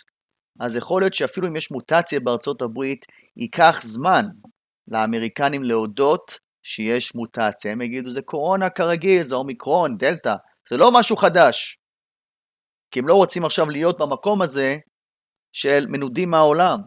אז 0.59 0.75
יכול 0.75 1.01
להיות 1.01 1.13
שאפילו 1.13 1.47
אם 1.47 1.55
יש 1.55 1.71
מוטציה 1.71 2.19
בארצות 2.19 2.61
הברית, 2.61 3.05
ייקח 3.37 3.79
זמן 3.83 4.25
לאמריקנים 4.87 5.63
להודות 5.63 6.39
שיש 6.63 7.15
מוטציה. 7.15 7.71
הם 7.71 7.81
יגידו, 7.81 8.09
זה 8.09 8.21
קורונה 8.21 8.69
כרגיל, 8.69 9.23
זה 9.23 9.35
אומיקרון, 9.35 9.97
דלתא, 9.97 10.35
זה 10.69 10.77
לא 10.77 10.91
משהו 10.93 11.17
חדש. 11.17 11.77
כי 12.91 12.99
הם 12.99 13.07
לא 13.07 13.13
רוצים 13.13 13.45
עכשיו 13.45 13.69
להיות 13.69 13.97
במקום 13.99 14.41
הזה 14.41 14.77
של 15.53 15.85
מנודים 15.87 16.29
מהעולם, 16.29 16.79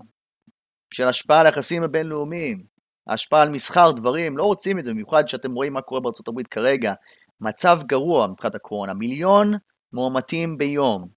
של 0.95 1.05
השפעה 1.05 1.41
על 1.41 1.47
היחסים 1.47 1.83
הבינלאומיים, 1.83 2.65
השפעה 3.07 3.43
על 3.43 3.49
מסחר, 3.49 3.91
דברים, 3.91 4.39
לא 4.39 4.45
רוצים 4.45 4.79
את 4.79 4.85
זה, 4.85 4.91
במיוחד 4.91 5.29
שאתם 5.29 5.53
רואים 5.53 5.73
מה 5.73 5.81
קורה 5.83 6.01
בארצות 6.01 6.29
הברית 6.29 6.49
כרגע. 6.49 6.93
מצב 7.41 7.81
גרוע 7.87 8.27
מבחינת 8.27 8.55
הקורונה, 8.55 8.95
מיליון 8.95 9.53
מאומתים 9.93 10.59
ביום, 10.59 11.09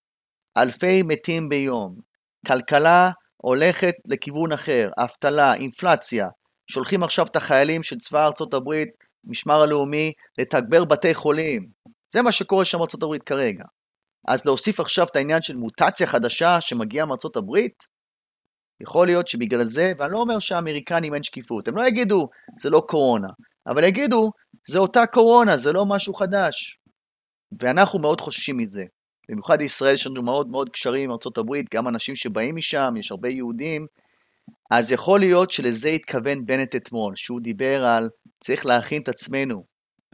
אלפי 0.58 1.04
מתים 1.04 1.50
ביום, 1.50 1.96
כלכלה 2.48 3.10
הולכת 3.38 3.94
לכיוון 4.06 4.52
אחר, 4.52 4.90
אבטלה, 4.98 5.54
אינפלציה, 5.54 6.28
שולחים 6.72 7.04
עכשיו 7.04 7.26
את 7.26 7.36
החיילים 7.36 7.84
של 7.84 7.98
צבא 7.98 8.26
ארצות 8.26 8.54
הברית, 8.54 8.90
משמר 9.24 9.62
הלאומי, 9.62 10.12
לתגבר 10.38 10.86
בתי 10.86 11.14
חולים. 11.14 11.68
זה 12.14 12.22
מה 12.22 12.32
שקורה 12.32 12.66
שם 12.66 12.78
בארצות 12.78 13.04
הברית 13.04 13.24
כרגע. 13.24 13.64
אז 14.28 14.46
להוסיף 14.46 14.80
עכשיו 14.80 15.08
את 15.12 15.16
העניין 15.16 15.42
של 15.42 15.56
מוטציה 15.56 16.08
חדשה 16.08 16.62
שמגיעה 16.62 17.06
מארצות 17.06 17.36
הברית, 17.36 17.97
יכול 18.82 19.08
להיות 19.08 19.28
שבגלל 19.28 19.66
זה, 19.66 19.92
ואני 19.98 20.14
לא 20.14 20.18
אומר 20.18 20.40
שהאמריקנים 20.40 21.14
אין 21.14 21.24
שקיפות, 21.24 21.68
הם 21.68 21.78
לא 21.78 21.88
יגידו 21.88 22.30
זה 22.60 22.70
לא 22.70 22.84
קורונה, 22.88 23.30
אבל 23.68 23.84
יגידו 23.84 24.32
זה 24.68 24.80
אותה 24.80 25.06
קורונה, 25.06 25.58
זה 25.58 25.74
לא 25.74 25.86
משהו 25.86 26.14
חדש. 26.14 26.80
ואנחנו 27.62 28.00
מאוד 28.00 28.22
חוששים 28.22 28.58
מזה. 28.58 28.84
במיוחד 29.30 29.58
בישראל 29.58 29.94
יש 29.94 30.08
לנו 30.08 30.24
מאוד 30.24 30.48
מאוד 30.48 30.70
קשרים 30.70 31.04
עם 31.04 31.12
ארה"ב, 31.12 31.56
גם 31.74 31.88
אנשים 31.88 32.16
שבאים 32.16 32.56
משם, 32.56 32.94
יש 32.98 33.12
הרבה 33.12 33.30
יהודים, 33.30 33.88
אז 34.72 34.92
יכול 34.92 35.20
להיות 35.20 35.52
שלזה 35.52 35.90
התכוון 35.90 36.46
בנט 36.46 36.76
אתמול, 36.76 37.16
שהוא 37.16 37.42
דיבר 37.42 37.86
על 37.86 38.10
צריך 38.40 38.66
להכין 38.66 39.02
את 39.02 39.10
עצמנו 39.10 39.64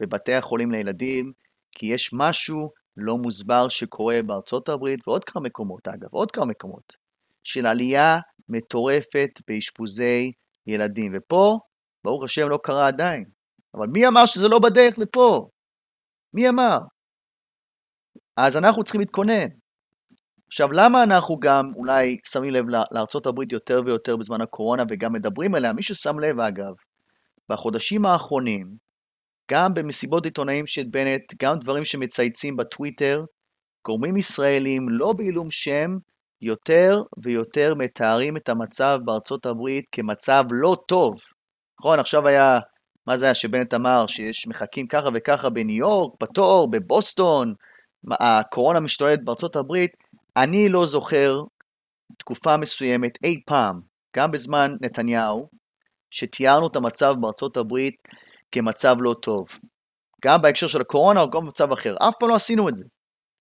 בבתי 0.00 0.32
החולים 0.34 0.72
לילדים, 0.72 1.32
כי 1.72 1.86
יש 1.86 2.10
משהו 2.12 2.70
לא 2.96 3.18
מוסבר 3.18 3.68
שקורה 3.68 4.22
בארצות 4.22 4.68
הברית 4.68 5.08
ועוד 5.08 5.24
כמה 5.24 5.42
מקומות 5.42 5.88
אגב, 5.88 6.08
עוד 6.10 6.30
כמה 6.30 6.44
מקומות, 6.44 6.92
של 7.44 7.66
עלייה 7.66 8.18
מטורפת 8.48 9.30
באשפוזי 9.48 10.32
ילדים. 10.66 11.12
ופה, 11.14 11.58
ברוך 12.04 12.24
השם, 12.24 12.48
לא 12.48 12.58
קרה 12.62 12.86
עדיין. 12.88 13.24
אבל 13.74 13.86
מי 13.86 14.08
אמר 14.08 14.26
שזה 14.26 14.48
לא 14.48 14.58
בדרך 14.58 14.98
לפה? 14.98 15.48
מי 16.34 16.48
אמר? 16.48 16.78
אז 18.36 18.56
אנחנו 18.56 18.84
צריכים 18.84 19.00
להתכונן. 19.00 19.46
עכשיו, 20.46 20.72
למה 20.72 21.02
אנחנו 21.02 21.36
גם 21.40 21.70
אולי 21.76 22.16
שמים 22.24 22.50
לב 22.50 22.64
הברית 23.26 23.52
יותר 23.52 23.82
ויותר 23.86 24.16
בזמן 24.16 24.40
הקורונה 24.40 24.82
וגם 24.88 25.12
מדברים 25.12 25.54
עליה? 25.54 25.72
מי 25.72 25.82
ששם 25.82 26.18
לב, 26.18 26.40
אגב, 26.40 26.74
בחודשים 27.48 28.06
האחרונים, 28.06 28.76
גם 29.50 29.74
במסיבות 29.74 30.24
עיתונאים 30.24 30.66
של 30.66 30.84
בנט, 30.90 31.22
גם 31.42 31.58
דברים 31.58 31.84
שמצייצים 31.84 32.56
בטוויטר, 32.56 33.24
גורמים 33.86 34.16
ישראלים, 34.16 34.88
לא 34.88 35.12
בעילום 35.12 35.50
שם, 35.50 35.96
יותר 36.42 37.02
ויותר 37.22 37.74
מתארים 37.74 38.36
את 38.36 38.48
המצב 38.48 38.98
בארצות 39.04 39.46
הברית 39.46 39.84
כמצב 39.92 40.44
לא 40.50 40.76
טוב. 40.86 41.14
נכון, 41.80 42.00
עכשיו 42.00 42.28
היה, 42.28 42.58
מה 43.06 43.16
זה 43.16 43.24
היה 43.24 43.34
שבנט 43.34 43.74
אמר 43.74 44.06
שיש 44.06 44.46
מחכים 44.48 44.86
ככה 44.86 45.08
וככה 45.14 45.50
בניו 45.50 45.76
יורק, 45.76 46.14
בתור, 46.22 46.70
בבוסטון, 46.70 47.54
הקורונה 48.10 48.80
משתוללת 48.80 49.24
בארצות 49.24 49.56
הברית, 49.56 49.90
אני 50.36 50.68
לא 50.68 50.86
זוכר 50.86 51.42
תקופה 52.18 52.56
מסוימת 52.56 53.18
אי 53.24 53.40
פעם, 53.46 53.80
גם 54.16 54.30
בזמן 54.30 54.74
נתניהו, 54.80 55.48
שתיארנו 56.10 56.66
את 56.66 56.76
המצב 56.76 57.14
בארצות 57.20 57.56
הברית 57.56 57.94
כמצב 58.52 58.96
לא 59.00 59.14
טוב. 59.22 59.46
גם 60.24 60.42
בהקשר 60.42 60.66
של 60.66 60.80
הקורונה 60.80 61.20
או 61.20 61.30
גם 61.30 61.40
במצב 61.40 61.72
אחר. 61.72 61.96
אף 62.08 62.14
פעם 62.20 62.28
לא 62.28 62.34
עשינו 62.34 62.68
את 62.68 62.76
זה. 62.76 62.84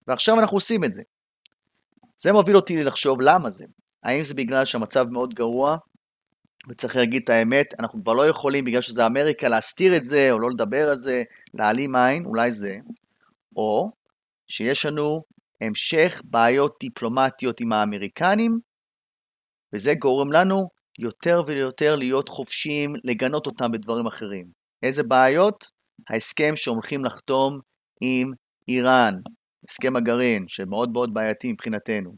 ועכשיו 0.08 0.40
אנחנו 0.40 0.58
עושים 0.58 0.84
את 0.84 0.94
זה. 0.94 1.02
זה 2.24 2.32
מוביל 2.32 2.56
אותי 2.56 2.84
לחשוב 2.84 3.22
למה 3.22 3.50
זה. 3.50 3.66
האם 4.04 4.24
זה 4.24 4.34
בגלל 4.34 4.66
שהמצב 4.66 5.06
מאוד 5.10 5.34
גרוע, 5.34 5.78
וצריך 6.70 6.96
להגיד 6.96 7.22
את 7.24 7.30
האמת, 7.30 7.74
אנחנו 7.80 8.04
כבר 8.04 8.14
לא 8.14 8.28
יכולים 8.28 8.66
בגלל 8.66 8.82
שזה 8.82 9.06
אמריקה 9.06 9.50
להסתיר 9.50 9.98
את 9.98 10.06
זה, 10.06 10.32
או 10.32 10.40
לא 10.40 10.50
לדבר 10.50 10.90
על 10.90 10.98
זה, 10.98 11.24
להעלים 11.54 11.96
עין, 11.96 12.26
אולי 12.26 12.52
זה, 12.52 12.76
או 13.56 13.92
שיש 14.48 14.86
לנו 14.86 15.22
המשך 15.62 16.22
בעיות 16.26 16.76
דיפלומטיות 16.80 17.62
עם 17.62 17.74
האמריקנים, 17.74 18.60
וזה 19.74 19.94
גורם 19.94 20.32
לנו 20.32 20.70
יותר 21.00 21.42
ויותר 21.48 21.96
להיות 21.96 22.30
חופשיים 22.30 22.94
לגנות 23.04 23.48
אותם 23.48 23.72
בדברים 23.72 24.08
אחרים. 24.08 24.46
איזה 24.84 25.04
בעיות? 25.04 25.66
ההסכם 26.10 26.56
שהולכים 26.56 27.06
לחתום 27.06 27.60
עם 28.02 28.32
איראן, 28.68 29.14
הסכם 29.70 29.96
הגרעין, 29.96 30.46
שמאוד 30.48 30.92
מאוד 30.92 31.14
בעייתי 31.14 31.52
מבחינתנו. 31.52 32.16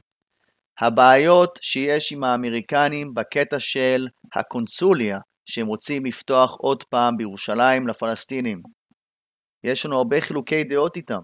הבעיות 0.79 1.59
שיש 1.61 2.13
עם 2.13 2.23
האמריקנים 2.23 3.13
בקטע 3.13 3.59
של 3.59 4.07
הקונסוליה, 4.35 5.19
שהם 5.45 5.67
רוצים 5.67 6.05
לפתוח 6.05 6.51
עוד 6.59 6.83
פעם 6.83 7.17
בירושלים 7.17 7.87
לפלסטינים. 7.87 8.61
יש 9.63 9.85
לנו 9.85 9.97
הרבה 9.97 10.21
חילוקי 10.21 10.63
דעות 10.63 10.95
איתם. 10.95 11.21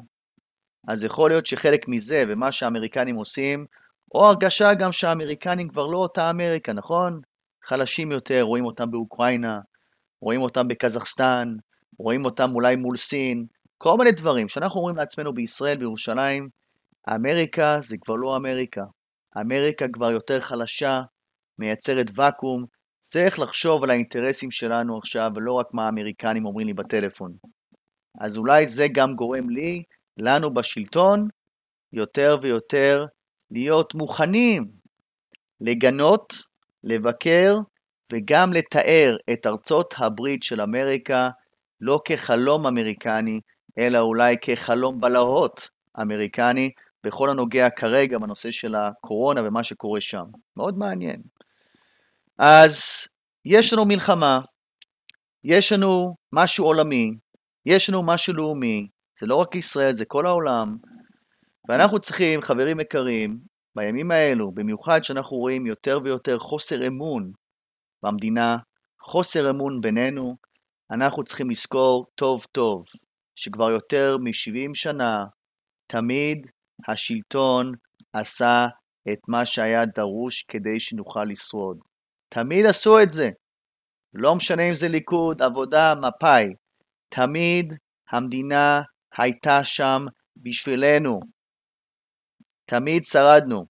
אז 0.88 1.04
יכול 1.04 1.30
להיות 1.30 1.46
שחלק 1.46 1.88
מזה 1.88 2.24
ומה 2.28 2.52
שהאמריקנים 2.52 3.16
עושים, 3.16 3.66
או 4.16 4.26
הרגשה 4.26 4.74
גם 4.74 4.92
שהאמריקנים 4.92 5.68
כבר 5.68 5.88
לא 5.88 5.98
אותה 5.98 6.30
אמריקה, 6.30 6.74
נכון? 6.74 7.22
חלשים 7.64 8.12
יותר, 8.12 8.42
רואים 8.42 8.66
אותם 8.66 8.92
באוקראינה, 8.92 9.60
רואים 10.22 10.42
אותם 10.42 10.68
בקזחסטן, 10.68 11.48
רואים 11.98 12.26
אותם 12.26 12.50
אולי 12.54 12.76
מול 12.76 12.98
סין, 12.98 13.46
כל 13.84 13.98
מיני 13.98 14.12
דברים. 14.12 14.48
כשאנחנו 14.48 14.80
אומרים 14.80 14.96
לעצמנו 14.96 15.34
בישראל, 15.34 15.78
בירושלים, 15.78 16.50
אמריקה 17.16 17.80
זה 17.84 17.96
כבר 18.02 18.16
לא 18.16 18.36
אמריקה. 18.36 18.84
אמריקה 19.42 19.86
כבר 19.94 20.12
יותר 20.12 20.42
חלשה, 20.42 21.02
מייצרת 21.60 22.08
ואקום. 22.16 22.66
צריך 23.02 23.40
לחשוב 23.40 23.84
על 23.84 23.90
האינטרסים 23.90 24.52
שלנו 24.52 24.98
עכשיו, 24.98 25.32
ולא 25.36 25.54
רק 25.54 25.68
מה 25.74 25.86
האמריקנים 25.86 26.46
אומרים 26.46 26.68
לי 26.68 26.74
בטלפון. 26.74 27.34
אז 28.20 28.38
אולי 28.38 28.68
זה 28.68 28.88
גם 28.92 29.16
גורם 29.16 29.50
לי, 29.50 29.84
לנו 30.18 30.54
בשלטון, 30.54 31.28
יותר 31.94 32.38
ויותר 32.42 33.06
להיות 33.52 33.96
מוכנים 33.96 34.64
לגנות, 35.62 36.34
לבקר 36.84 37.56
וגם 38.14 38.54
לתאר 38.54 39.18
את 39.34 39.46
ארצות 39.46 39.94
הברית 39.98 40.44
של 40.44 40.62
אמריקה 40.62 41.30
לא 41.82 42.02
כחלום 42.06 42.68
אמריקני, 42.68 43.40
אלא 43.78 44.00
אולי 44.00 44.36
כחלום 44.42 45.02
בלהות 45.02 45.70
אמריקני, 46.02 46.72
בכל 47.04 47.30
הנוגע 47.30 47.70
כרגע 47.70 48.18
בנושא 48.18 48.52
של 48.52 48.76
הקורונה 48.76 49.42
ומה 49.44 49.64
שקורה 49.64 50.02
שם. 50.02 50.26
מאוד 50.58 50.78
מעניין. 50.78 51.22
אז 52.38 52.82
יש 53.46 53.74
לנו 53.74 53.86
מלחמה, 53.86 54.40
יש 55.44 55.72
לנו 55.72 56.16
משהו 56.34 56.66
עולמי, 56.66 57.12
יש 57.66 57.90
לנו 57.90 58.04
משהו 58.04 58.34
לאומי, 58.34 58.88
זה 59.20 59.26
לא 59.26 59.36
רק 59.36 59.56
ישראל, 59.56 59.94
זה 59.94 60.06
כל 60.06 60.26
העולם, 60.26 60.78
ואנחנו 61.70 62.00
צריכים, 62.00 62.42
חברים 62.42 62.80
יקרים, 62.80 63.40
בימים 63.76 64.12
האלו, 64.12 64.52
במיוחד 64.52 65.04
שאנחנו 65.04 65.38
רואים 65.38 65.66
יותר 65.66 66.00
ויותר 66.04 66.40
חוסר 66.40 66.88
אמון 66.88 67.32
במדינה, 68.04 68.58
חוסר 69.02 69.50
אמון 69.50 69.82
בינינו, 69.82 70.36
אנחנו 70.92 71.24
צריכים 71.24 71.50
לזכור 71.50 72.06
טוב 72.16 72.46
טוב 72.52 72.86
שכבר 73.42 73.72
יותר 73.72 74.18
מ-70 74.18 74.70
שנה 74.74 75.26
תמיד 75.88 76.48
השלטון 76.88 77.72
עשה 78.14 78.68
את 79.14 79.20
מה 79.28 79.46
שהיה 79.46 79.82
דרוש 79.96 80.44
כדי 80.48 80.80
שנוכל 80.80 81.24
לשרוד. 81.24 81.78
תמיד 82.30 82.66
עשו 82.66 83.02
את 83.04 83.12
זה. 83.12 83.30
לא 84.14 84.36
משנה 84.36 84.70
אם 84.70 84.76
זה 84.76 84.88
ליכוד, 84.88 85.42
עבודה, 85.42 85.94
מפא"י. 85.96 86.54
תמיד 87.10 87.74
המדינה 88.12 88.82
הייתה 89.18 89.64
שם 89.64 90.06
בשבילנו. 90.38 91.20
תמיד 92.66 93.04
שרדנו. 93.06 93.66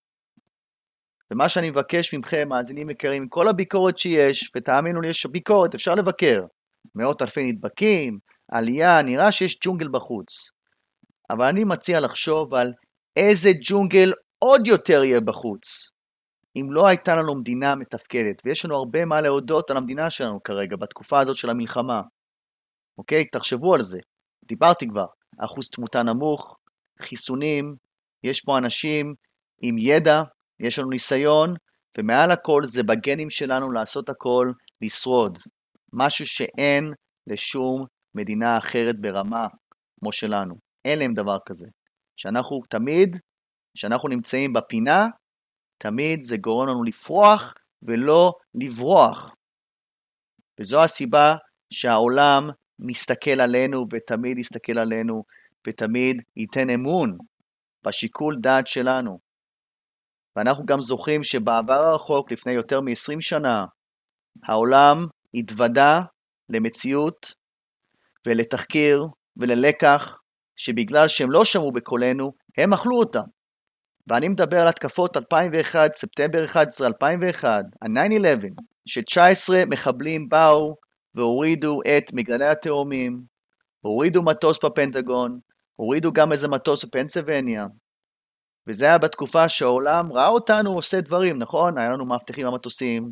ומה 1.31 1.49
שאני 1.49 1.69
מבקש 1.69 2.13
מכם, 2.13 2.49
מאזינים 2.49 2.89
יקרים, 2.89 3.29
כל 3.29 3.47
הביקורת 3.47 3.97
שיש, 3.97 4.51
ותאמינו 4.55 5.01
לי, 5.01 5.07
יש 5.07 5.25
ביקורת, 5.25 5.75
אפשר 5.75 5.95
לבקר. 5.95 6.45
מאות 6.95 7.21
אלפי 7.21 7.43
נדבקים, 7.43 8.19
עלייה, 8.51 9.01
נראה 9.01 9.31
שיש 9.31 9.59
ג'ונגל 9.63 9.87
בחוץ. 9.91 10.49
אבל 11.29 11.45
אני 11.45 11.63
מציע 11.63 11.99
לחשוב 11.99 12.53
על 12.53 12.73
איזה 13.15 13.49
ג'ונגל 13.63 14.11
עוד 14.39 14.67
יותר 14.67 15.03
יהיה 15.03 15.21
בחוץ. 15.21 15.89
אם 16.55 16.67
לא 16.71 16.87
הייתה 16.87 17.15
לנו 17.15 17.35
מדינה 17.39 17.75
מתפקדת, 17.75 18.41
ויש 18.45 18.65
לנו 18.65 18.75
הרבה 18.75 19.05
מה 19.05 19.21
להודות 19.21 19.69
על 19.69 19.77
המדינה 19.77 20.09
שלנו 20.09 20.43
כרגע, 20.43 20.75
בתקופה 20.77 21.19
הזאת 21.19 21.37
של 21.37 21.49
המלחמה. 21.49 22.01
אוקיי? 22.97 23.25
תחשבו 23.25 23.75
על 23.75 23.81
זה. 23.81 23.99
דיברתי 24.45 24.87
כבר, 24.87 25.05
אחוז 25.37 25.69
תמותה 25.69 26.03
נמוך, 26.03 26.57
חיסונים, 27.01 27.75
יש 28.23 28.41
פה 28.41 28.57
אנשים 28.57 29.13
עם 29.61 29.75
ידע, 29.77 30.21
יש 30.59 30.79
לנו 30.79 30.89
ניסיון, 30.89 31.53
ומעל 31.97 32.31
הכל 32.31 32.61
זה 32.65 32.83
בגנים 32.83 33.29
שלנו 33.29 33.71
לעשות 33.71 34.09
הכל, 34.09 34.51
לשרוד. 34.81 35.39
משהו 35.93 36.25
שאין 36.27 36.93
לשום 37.27 37.85
מדינה 38.15 38.57
אחרת 38.57 38.95
ברמה 39.01 39.47
כמו 39.99 40.11
שלנו. 40.11 40.55
אין 40.85 40.99
להם 40.99 41.13
דבר 41.13 41.37
כזה. 41.45 41.67
שאנחנו 42.17 42.59
תמיד, 42.69 43.17
כשאנחנו 43.77 44.09
נמצאים 44.09 44.53
בפינה, 44.53 45.07
תמיד 45.77 46.21
זה 46.21 46.37
גורם 46.37 46.67
לנו 46.67 46.83
לפרוח 46.83 47.53
ולא 47.83 48.33
לברוח. 48.55 49.29
וזו 50.59 50.83
הסיבה 50.83 51.35
שהעולם 51.73 52.43
מסתכל 52.79 53.41
עלינו 53.41 53.85
ותמיד 53.93 54.37
יסתכל 54.37 54.77
עלינו 54.77 55.23
ותמיד 55.67 56.21
ייתן 56.37 56.69
אמון 56.69 57.17
בשיקול 57.85 58.37
דעת 58.41 58.67
שלנו. 58.67 59.19
ואנחנו 60.35 60.65
גם 60.65 60.81
זוכרים 60.81 61.23
שבעבר 61.23 61.73
הרחוק, 61.73 62.31
לפני 62.31 62.51
יותר 62.51 62.81
מ-20 62.81 63.21
שנה, 63.21 63.65
העולם 64.47 64.97
התוודה 65.33 66.01
למציאות 66.49 67.33
ולתחקיר 68.27 69.03
וללקח 69.37 70.17
שבגלל 70.55 71.07
שהם 71.07 71.31
לא 71.31 71.45
שמעו 71.45 71.71
בקולנו, 71.71 72.33
הם 72.57 72.73
אכלו 72.73 72.99
אותם. 72.99 73.23
ואני 74.07 74.29
מדבר 74.29 74.61
על 74.61 74.67
התקפות 74.67 75.17
2001, 75.17 75.93
ספטמבר 75.93 76.45
11, 76.45 76.87
2001, 76.87 77.65
ה-9-11, 77.81 78.61
ש-19 78.85 79.53
מחבלים 79.67 80.29
באו 80.29 80.75
והורידו 81.15 81.79
את 81.81 82.13
מגדלי 82.13 82.47
התאומים, 82.47 83.21
הורידו 83.81 84.23
מטוס 84.23 84.59
בפנטגון, 84.65 85.39
הורידו 85.75 86.13
גם 86.13 86.31
איזה 86.31 86.47
מטוס 86.47 86.85
בפנסילבניה, 86.85 87.65
וזה 88.67 88.85
היה 88.85 88.97
בתקופה 88.97 89.49
שהעולם 89.49 90.11
ראה 90.11 90.27
אותנו 90.27 90.73
עושה 90.73 91.01
דברים, 91.01 91.37
נכון? 91.37 91.77
היה 91.77 91.89
לנו 91.89 92.05
מאבטחים 92.05 92.47
במטוסים, 92.47 93.11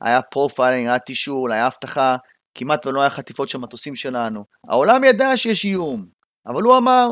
היה 0.00 0.22
profiling, 0.22 0.88
היה 0.88 0.98
תשאול, 0.98 1.52
היה 1.52 1.66
אבטחה, 1.66 2.16
כמעט 2.54 2.86
ולא 2.86 3.00
היה 3.00 3.10
חטיפות 3.10 3.48
של 3.48 3.58
מטוסים 3.58 3.94
שלנו. 3.94 4.44
העולם 4.68 5.04
ידע 5.04 5.36
שיש 5.36 5.64
איום, 5.64 6.06
אבל 6.46 6.62
הוא 6.62 6.76
אמר, 6.78 7.08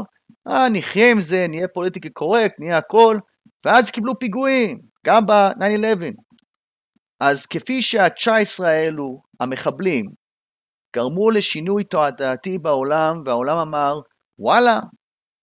אה, 0.48 0.68
נחיה 0.68 1.10
עם 1.10 1.20
זה, 1.20 1.46
נהיה 1.48 1.68
politically 1.68 2.10
correct, 2.10 2.54
נהיה 2.60 2.78
הכל, 2.78 3.18
ואז 3.64 3.90
קיבלו 3.90 4.18
פיגועים, 4.18 4.80
גם 5.06 5.26
ב-9-11. 5.26 6.12
אז 7.20 7.46
כפי 7.46 7.82
שה-19 7.82 8.64
האלו, 8.64 9.22
המחבלים, 9.40 10.04
גרמו 10.96 11.30
לשינוי 11.30 11.84
תועדתי 11.84 12.58
בעולם, 12.58 13.22
והעולם 13.26 13.58
אמר, 13.58 14.00
וואלה, 14.38 14.80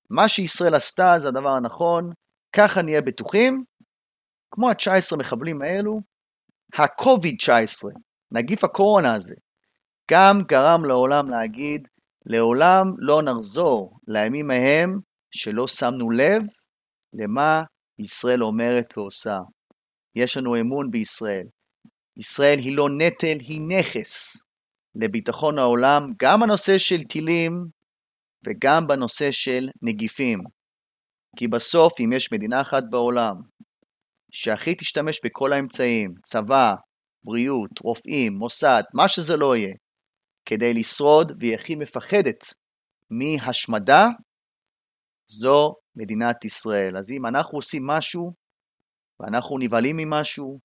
מה 0.10 0.28
שישראל 0.28 0.76
עשתה 0.76 1.16
זה 1.20 1.28
הדבר 1.28 1.50
הנכון, 1.50 2.12
ככה 2.56 2.82
נהיה 2.82 3.02
בטוחים, 3.02 3.64
כמו 4.52 4.70
ה-19 4.70 5.18
מחבלים 5.18 5.62
האלו, 5.62 6.00
ה-COVID-19, 6.78 7.88
נגיף 8.32 8.64
הקורונה 8.64 9.16
הזה, 9.16 9.36
גם 10.12 10.42
גרם 10.48 10.86
לעולם 10.86 11.30
להגיד, 11.30 11.88
לעולם 12.26 12.86
לא 12.98 13.22
נחזור 13.22 14.00
לימים 14.08 14.52
ההם 14.52 15.00
שלא 15.32 15.68
שמנו 15.68 16.12
לב 16.12 16.42
למה 17.14 17.62
ישראל 18.00 18.44
אומרת 18.44 18.98
ועושה. 18.98 19.38
יש 20.16 20.38
לנו 20.38 20.60
אמון 20.60 20.92
בישראל. 20.92 21.48
ישראל 22.18 22.60
היא 22.60 22.78
לא 22.78 22.88
נטל, 22.98 23.40
היא 23.40 23.62
נכס 23.62 24.34
לביטחון 24.96 25.60
העולם, 25.60 26.02
גם 26.22 26.40
בנושא 26.40 26.78
של 26.78 27.04
טילים 27.04 27.56
וגם 28.48 28.88
בנושא 28.88 29.32
של 29.32 29.70
נגיפים. 29.82 30.40
כי 31.38 31.48
בסוף, 31.48 31.94
אם 32.00 32.14
יש 32.14 32.32
מדינה 32.34 32.62
אחת 32.62 32.84
בעולם 32.90 33.36
שהכי 34.32 34.76
תשתמש 34.76 35.20
בכל 35.26 35.54
האמצעים, 35.54 36.14
צבא, 36.24 36.74
בריאות, 37.24 37.80
רופאים, 37.82 38.34
מוסד, 38.34 38.84
מה 38.94 39.08
שזה 39.08 39.38
לא 39.38 39.56
יהיה, 39.56 39.74
כדי 40.46 40.74
לשרוד, 40.74 41.32
והיא 41.40 41.56
הכי 41.56 41.76
מפחדת 41.76 42.54
מהשמדה, 43.10 44.08
זו 45.28 45.76
מדינת 45.96 46.46
ישראל. 46.46 46.98
אז 46.98 47.12
אם 47.12 47.26
אנחנו 47.26 47.58
עושים 47.58 47.88
משהו, 47.88 48.34
ואנחנו 49.20 49.58
נבהלים 49.58 49.98
ממשהו, 49.98 50.60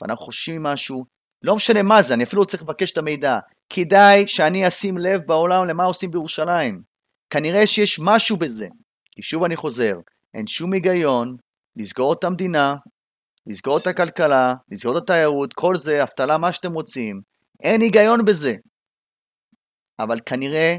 ואנחנו 0.00 0.24
חושבים 0.24 0.62
ממשהו, 0.62 1.04
לא 1.42 1.56
משנה 1.56 1.82
מה 1.82 2.02
זה, 2.02 2.14
אני 2.14 2.24
אפילו 2.24 2.42
לא 2.42 2.46
צריך 2.46 2.62
לבקש 2.62 2.92
את 2.92 2.98
המידע. 2.98 3.38
כדאי 3.70 4.28
שאני 4.28 4.68
אשים 4.68 4.98
לב 4.98 5.20
בעולם 5.26 5.66
למה 5.66 5.84
עושים 5.84 6.10
בירושלים. 6.10 6.82
כנראה 7.30 7.66
שיש 7.66 8.00
משהו 8.02 8.36
בזה. 8.36 8.68
כי 9.10 9.22
שוב 9.22 9.44
אני 9.44 9.56
חוזר, 9.56 9.96
אין 10.34 10.46
שום 10.46 10.72
היגיון 10.72 11.36
לסגור 11.76 12.12
את 12.12 12.24
המדינה, 12.24 12.74
לסגור 13.46 13.78
את 13.78 13.86
הכלכלה, 13.86 14.54
לסגור 14.70 14.98
את 14.98 15.02
התיירות, 15.02 15.52
כל 15.52 15.76
זה, 15.76 16.02
אבטלה, 16.02 16.38
מה 16.38 16.52
שאתם 16.52 16.72
רוצים. 16.72 17.20
אין 17.62 17.80
היגיון 17.80 18.24
בזה. 18.24 18.54
אבל 19.98 20.20
כנראה 20.26 20.76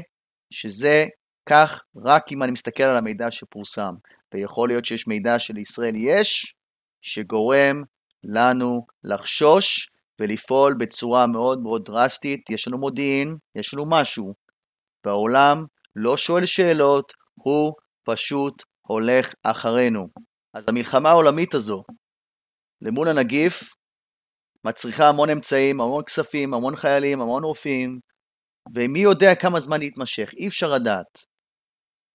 שזה 0.50 1.04
כך 1.48 1.80
רק 1.96 2.32
אם 2.32 2.42
אני 2.42 2.52
מסתכל 2.52 2.82
על 2.82 2.96
המידע 2.96 3.30
שפורסם. 3.30 3.94
ויכול 4.34 4.68
להיות 4.68 4.84
שיש 4.84 5.06
מידע 5.06 5.38
שלישראל 5.38 5.94
יש, 5.96 6.54
שגורם 7.02 7.82
לנו 8.24 8.86
לחשוש 9.04 9.90
ולפעול 10.20 10.74
בצורה 10.78 11.26
מאוד 11.26 11.62
מאוד 11.62 11.84
דרסטית. 11.84 12.50
יש 12.50 12.68
לנו 12.68 12.78
מודיעין, 12.78 13.36
יש 13.54 13.74
לנו 13.74 13.84
משהו. 13.90 14.34
והעולם 15.04 15.58
לא 15.96 16.16
שואל 16.16 16.46
שאלות, 16.46 17.12
הוא 17.34 17.72
פשוט 18.04 18.62
הולך 18.82 19.34
אחרינו. 19.42 20.08
אז 20.54 20.64
המלחמה 20.68 21.10
העולמית 21.10 21.54
הזו 21.54 21.82
למול 22.82 23.08
הנגיף 23.08 23.62
מצריכה 24.64 25.08
המון 25.08 25.30
אמצעים, 25.30 25.80
המון 25.80 26.04
כספים, 26.04 26.54
המון 26.54 26.76
חיילים, 26.76 27.20
המון 27.20 27.44
רופאים, 27.44 28.00
ומי 28.74 28.98
יודע 28.98 29.34
כמה 29.34 29.60
זמן 29.60 29.82
יתמשך, 29.82 30.30
אי 30.36 30.48
אפשר 30.48 30.74
לדעת. 30.74 31.18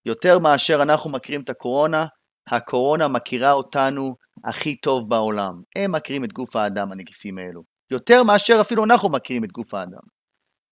יותר 0.06 0.39
מאשר 0.39 0.82
אנחנו 0.82 1.10
מכירים 1.10 1.41
את 1.41 1.49
הקורונה, 1.49 2.06
הקורונה 2.47 3.08
מכירה 3.08 3.52
אותנו 3.52 4.16
הכי 4.43 4.76
טוב 4.76 5.10
בעולם. 5.10 5.62
הם 5.76 5.91
מכירים 5.91 6.24
את 6.24 6.34
גוף 6.34 6.56
האדם, 6.56 6.91
הנגיפים 6.91 7.38
האלו. 7.38 7.64
יותר 7.91 8.24
מאשר 8.24 8.58
אפילו 8.62 8.84
אנחנו 8.84 9.10
מכירים 9.10 9.43
את 9.43 9.52
גוף 9.52 9.74
האדם. 9.74 10.22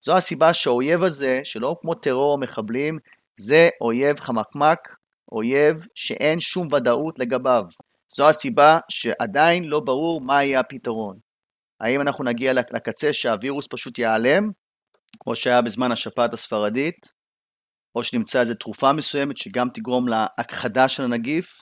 זו 0.04 0.16
הסיבה 0.16 0.54
שהאויב 0.54 1.02
הזה, 1.02 1.40
שלא 1.44 1.76
כמו 1.80 1.94
טרור 1.94 2.32
או 2.32 2.38
מחבלים, 2.38 2.98
זה 3.38 3.68
אויב 3.80 4.20
חמקמק, 4.20 4.78
אויב 5.32 5.84
שאין 5.94 6.40
שום 6.40 6.68
ודאות 6.72 7.18
לגביו. 7.18 7.64
זו 8.16 8.28
הסיבה 8.28 8.78
שעדיין 8.88 9.64
לא 9.64 9.80
ברור 9.80 10.20
מה 10.20 10.44
יהיה 10.44 10.60
הפתרון. 10.60 11.18
האם 11.80 12.00
אנחנו 12.00 12.24
נגיע 12.24 12.52
לקצה 12.52 13.12
שהווירוס 13.12 13.66
פשוט 13.70 13.98
ייעלם, 13.98 14.50
כמו 15.20 15.36
שהיה 15.36 15.62
בזמן 15.62 15.92
השפעת 15.92 16.34
הספרדית, 16.34 17.06
או 17.94 18.04
שנמצא 18.04 18.40
איזו 18.40 18.54
תרופה 18.54 18.92
מסוימת 18.92 19.36
שגם 19.36 19.68
תגרום 19.74 20.08
להכחדה 20.08 20.88
של 20.88 21.02
הנגיף? 21.02 21.58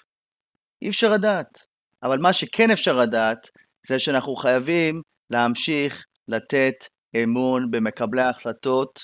אי 0.82 0.88
אפשר 0.88 1.12
לדעת. 1.12 1.58
אבל 2.02 2.18
מה 2.18 2.32
שכן 2.32 2.70
אפשר 2.70 2.96
לדעת, 2.96 3.38
זה 3.86 3.98
שאנחנו 3.98 4.36
חייבים 4.36 5.02
להמשיך 5.30 6.04
לתת 6.28 6.74
אמון 7.16 7.70
במקבלי 7.70 8.22
ההחלטות, 8.22 9.00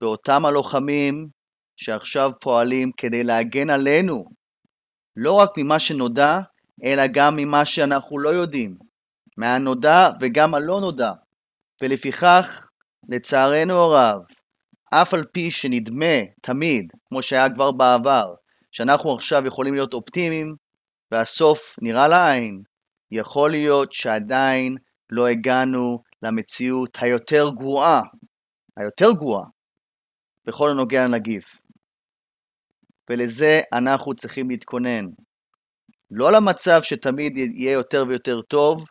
באותם 0.00 0.46
הלוחמים 0.46 1.28
שעכשיו 1.76 2.30
פועלים 2.40 2.90
כדי 2.96 3.24
להגן 3.24 3.70
עלינו, 3.70 4.24
לא 5.16 5.32
רק 5.32 5.50
ממה 5.56 5.78
שנודע, 5.78 6.38
אלא 6.84 7.02
גם 7.12 7.36
ממה 7.36 7.64
שאנחנו 7.64 8.18
לא 8.18 8.28
יודעים, 8.28 8.76
מהנודע 9.36 10.10
וגם 10.20 10.54
הלא 10.54 10.80
נודע. 10.80 11.12
ולפיכך, 11.82 12.66
לצערנו 13.08 13.74
הרב, 13.74 14.22
אף 14.90 15.14
על 15.14 15.24
פי 15.32 15.50
שנדמה 15.50 16.24
תמיד, 16.42 16.92
כמו 17.08 17.22
שהיה 17.22 17.54
כבר 17.54 17.72
בעבר, 17.72 18.34
שאנחנו 18.72 19.14
עכשיו 19.14 19.46
יכולים 19.46 19.74
להיות 19.74 19.94
אופטימיים, 19.94 20.54
והסוף 21.10 21.76
נראה 21.82 22.08
לעין, 22.08 22.62
יכול 23.10 23.50
להיות 23.50 23.92
שעדיין 23.92 24.76
לא 25.10 25.26
הגענו 25.26 26.02
למציאות 26.22 26.98
היותר 27.00 27.50
גרועה, 27.50 28.02
היותר 28.76 29.12
גרועה, 29.12 29.44
בכל 30.44 30.70
הנוגע 30.70 31.04
לנגיף. 31.04 31.58
ולזה 33.10 33.60
אנחנו 33.72 34.14
צריכים 34.14 34.50
להתכונן. 34.50 35.04
לא 36.10 36.32
למצב 36.32 36.82
שתמיד 36.82 37.36
יהיה 37.36 37.72
יותר 37.72 38.04
ויותר 38.08 38.40
טוב, 38.42 38.86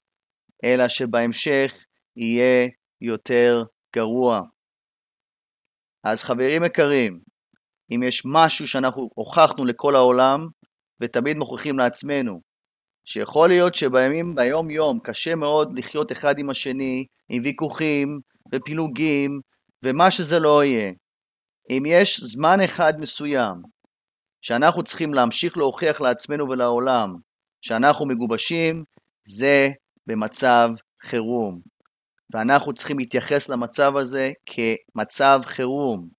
אלא 0.64 0.88
שבהמשך 0.88 1.74
יהיה 2.18 2.68
יותר 3.02 3.64
גרוע. 3.96 4.42
אז 6.04 6.24
חברים 6.24 6.64
יקרים, 6.64 7.20
אם 7.92 8.04
יש 8.04 8.24
משהו 8.26 8.68
שאנחנו 8.68 9.10
הוכחנו 9.16 9.66
לכל 9.66 9.96
העולם, 9.96 10.48
ותמיד 11.00 11.38
מוכיחים 11.38 11.78
לעצמנו, 11.78 12.42
שיכול 13.06 13.50
להיות 13.50 13.76
שבימים, 13.76 14.36
ביום 14.36 14.70
יום, 14.70 15.00
קשה 15.00 15.36
מאוד 15.36 15.80
לחיות 15.80 16.12
אחד 16.12 16.40
עם 16.40 16.50
השני, 16.50 17.06
עם 17.30 17.44
ויכוחים 17.44 18.20
ופילוגים, 18.54 19.42
ומה 19.84 20.12
שזה 20.12 20.40
לא 20.40 20.64
יהיה. 20.64 20.92
אם 21.70 21.84
יש 21.88 22.20
זמן 22.20 22.62
אחד 22.66 22.94
מסוים 23.00 23.54
שאנחנו 24.42 24.84
צריכים 24.84 25.14
להמשיך 25.14 25.58
להוכיח 25.58 26.02
לעצמנו 26.02 26.50
ולעולם 26.50 27.16
שאנחנו 27.62 28.06
מגובשים, 28.06 28.84
זה 29.28 29.70
במצב 30.08 30.70
חירום. 31.04 31.73
ואנחנו 32.34 32.74
צריכים 32.74 33.00
להתייחס 33.00 33.50
למצב 33.50 33.98
הזה 33.98 34.32
כמצב 34.46 35.42
חירום. 35.46 36.10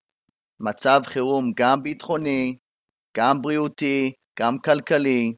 מצב 0.59 1.01
חירום 1.05 1.51
גם 1.55 1.83
ביטחוני, 1.83 2.57
גם 3.17 3.41
בריאותי, 3.41 4.11
גם 4.39 4.59
כלכלי. 4.59 5.33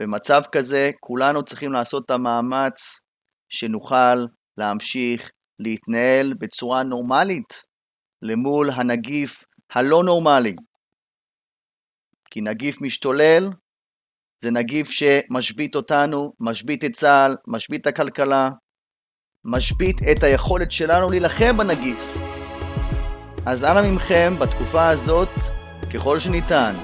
במצב 0.00 0.42
כזה 0.52 0.90
כולנו 1.00 1.42
צריכים 1.42 1.72
לעשות 1.72 2.04
את 2.04 2.10
המאמץ 2.10 3.00
שנוכל 3.48 4.26
להמשיך 4.58 5.30
להתנהל 5.58 6.34
בצורה 6.34 6.82
נורמלית 6.82 7.62
למול 8.22 8.70
הנגיף 8.70 9.44
הלא 9.70 10.02
נורמלי. 10.04 10.56
כי 12.30 12.40
נגיף 12.40 12.80
משתולל 12.80 13.50
זה 14.42 14.50
נגיף 14.50 14.90
שמשבית 14.90 15.74
אותנו, 15.74 16.32
משבית 16.40 16.84
את 16.84 16.92
צה"ל, 16.92 17.36
משבית 17.46 17.80
את 17.80 17.86
הכלכלה, 17.86 18.48
משבית 19.44 20.00
את 20.10 20.22
היכולת 20.22 20.72
שלנו 20.72 21.10
להילחם 21.10 21.56
בנגיף. 21.56 22.16
אז 23.46 23.64
אנא 23.64 23.90
מכם, 23.90 24.34
בתקופה 24.38 24.88
הזאת, 24.88 25.28
ככל 25.94 26.18
שניתן, 26.18 26.74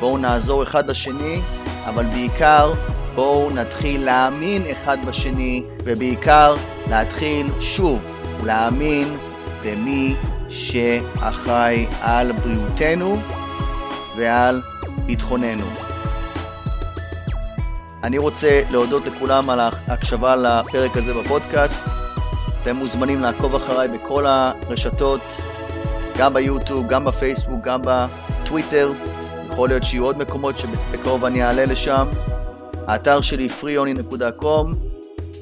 בואו 0.00 0.18
נעזור 0.18 0.62
אחד 0.62 0.90
לשני, 0.90 1.40
אבל 1.84 2.06
בעיקר 2.06 2.72
בואו 3.14 3.54
נתחיל 3.54 4.04
להאמין 4.04 4.62
אחד 4.70 4.98
בשני, 5.06 5.62
ובעיקר 5.84 6.54
להתחיל 6.90 7.46
שוב 7.60 7.98
להאמין 8.44 9.16
במי 9.64 10.14
שאחראי 10.50 11.86
על 12.00 12.32
בריאותנו 12.32 13.18
ועל 14.16 14.62
ביטחוננו. 15.06 15.93
אני 18.04 18.18
רוצה 18.18 18.62
להודות 18.70 19.06
לכולם 19.06 19.50
על 19.50 19.60
ההקשבה 19.60 20.36
לפרק 20.36 20.96
הזה 20.96 21.14
בפודקאסט. 21.14 21.84
אתם 22.62 22.76
מוזמנים 22.76 23.20
לעקוב 23.20 23.54
אחריי 23.54 23.88
בכל 23.88 24.26
הרשתות, 24.26 25.20
גם 26.18 26.34
ביוטיוב, 26.34 26.88
גם 26.88 27.04
בפייסבוק, 27.04 27.60
גם 27.64 27.80
בטוויטר. 27.84 28.92
יכול 29.52 29.68
להיות 29.68 29.84
שיהיו 29.84 30.04
עוד 30.04 30.18
מקומות 30.18 30.58
שבקרוב 30.58 31.24
אני 31.24 31.44
אעלה 31.44 31.64
לשם. 31.64 32.08
האתר 32.86 33.20
שלי 33.20 33.48
freeony.com, 33.60 34.74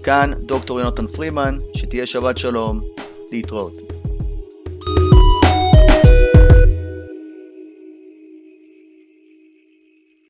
כאן 0.05 0.33
דוקטור 0.39 0.81
יונתן 0.81 1.07
פרימן, 1.07 1.59
שתהיה 1.77 2.07
שבת 2.07 2.39
שלום, 2.39 2.81
להתראות. 3.33 3.82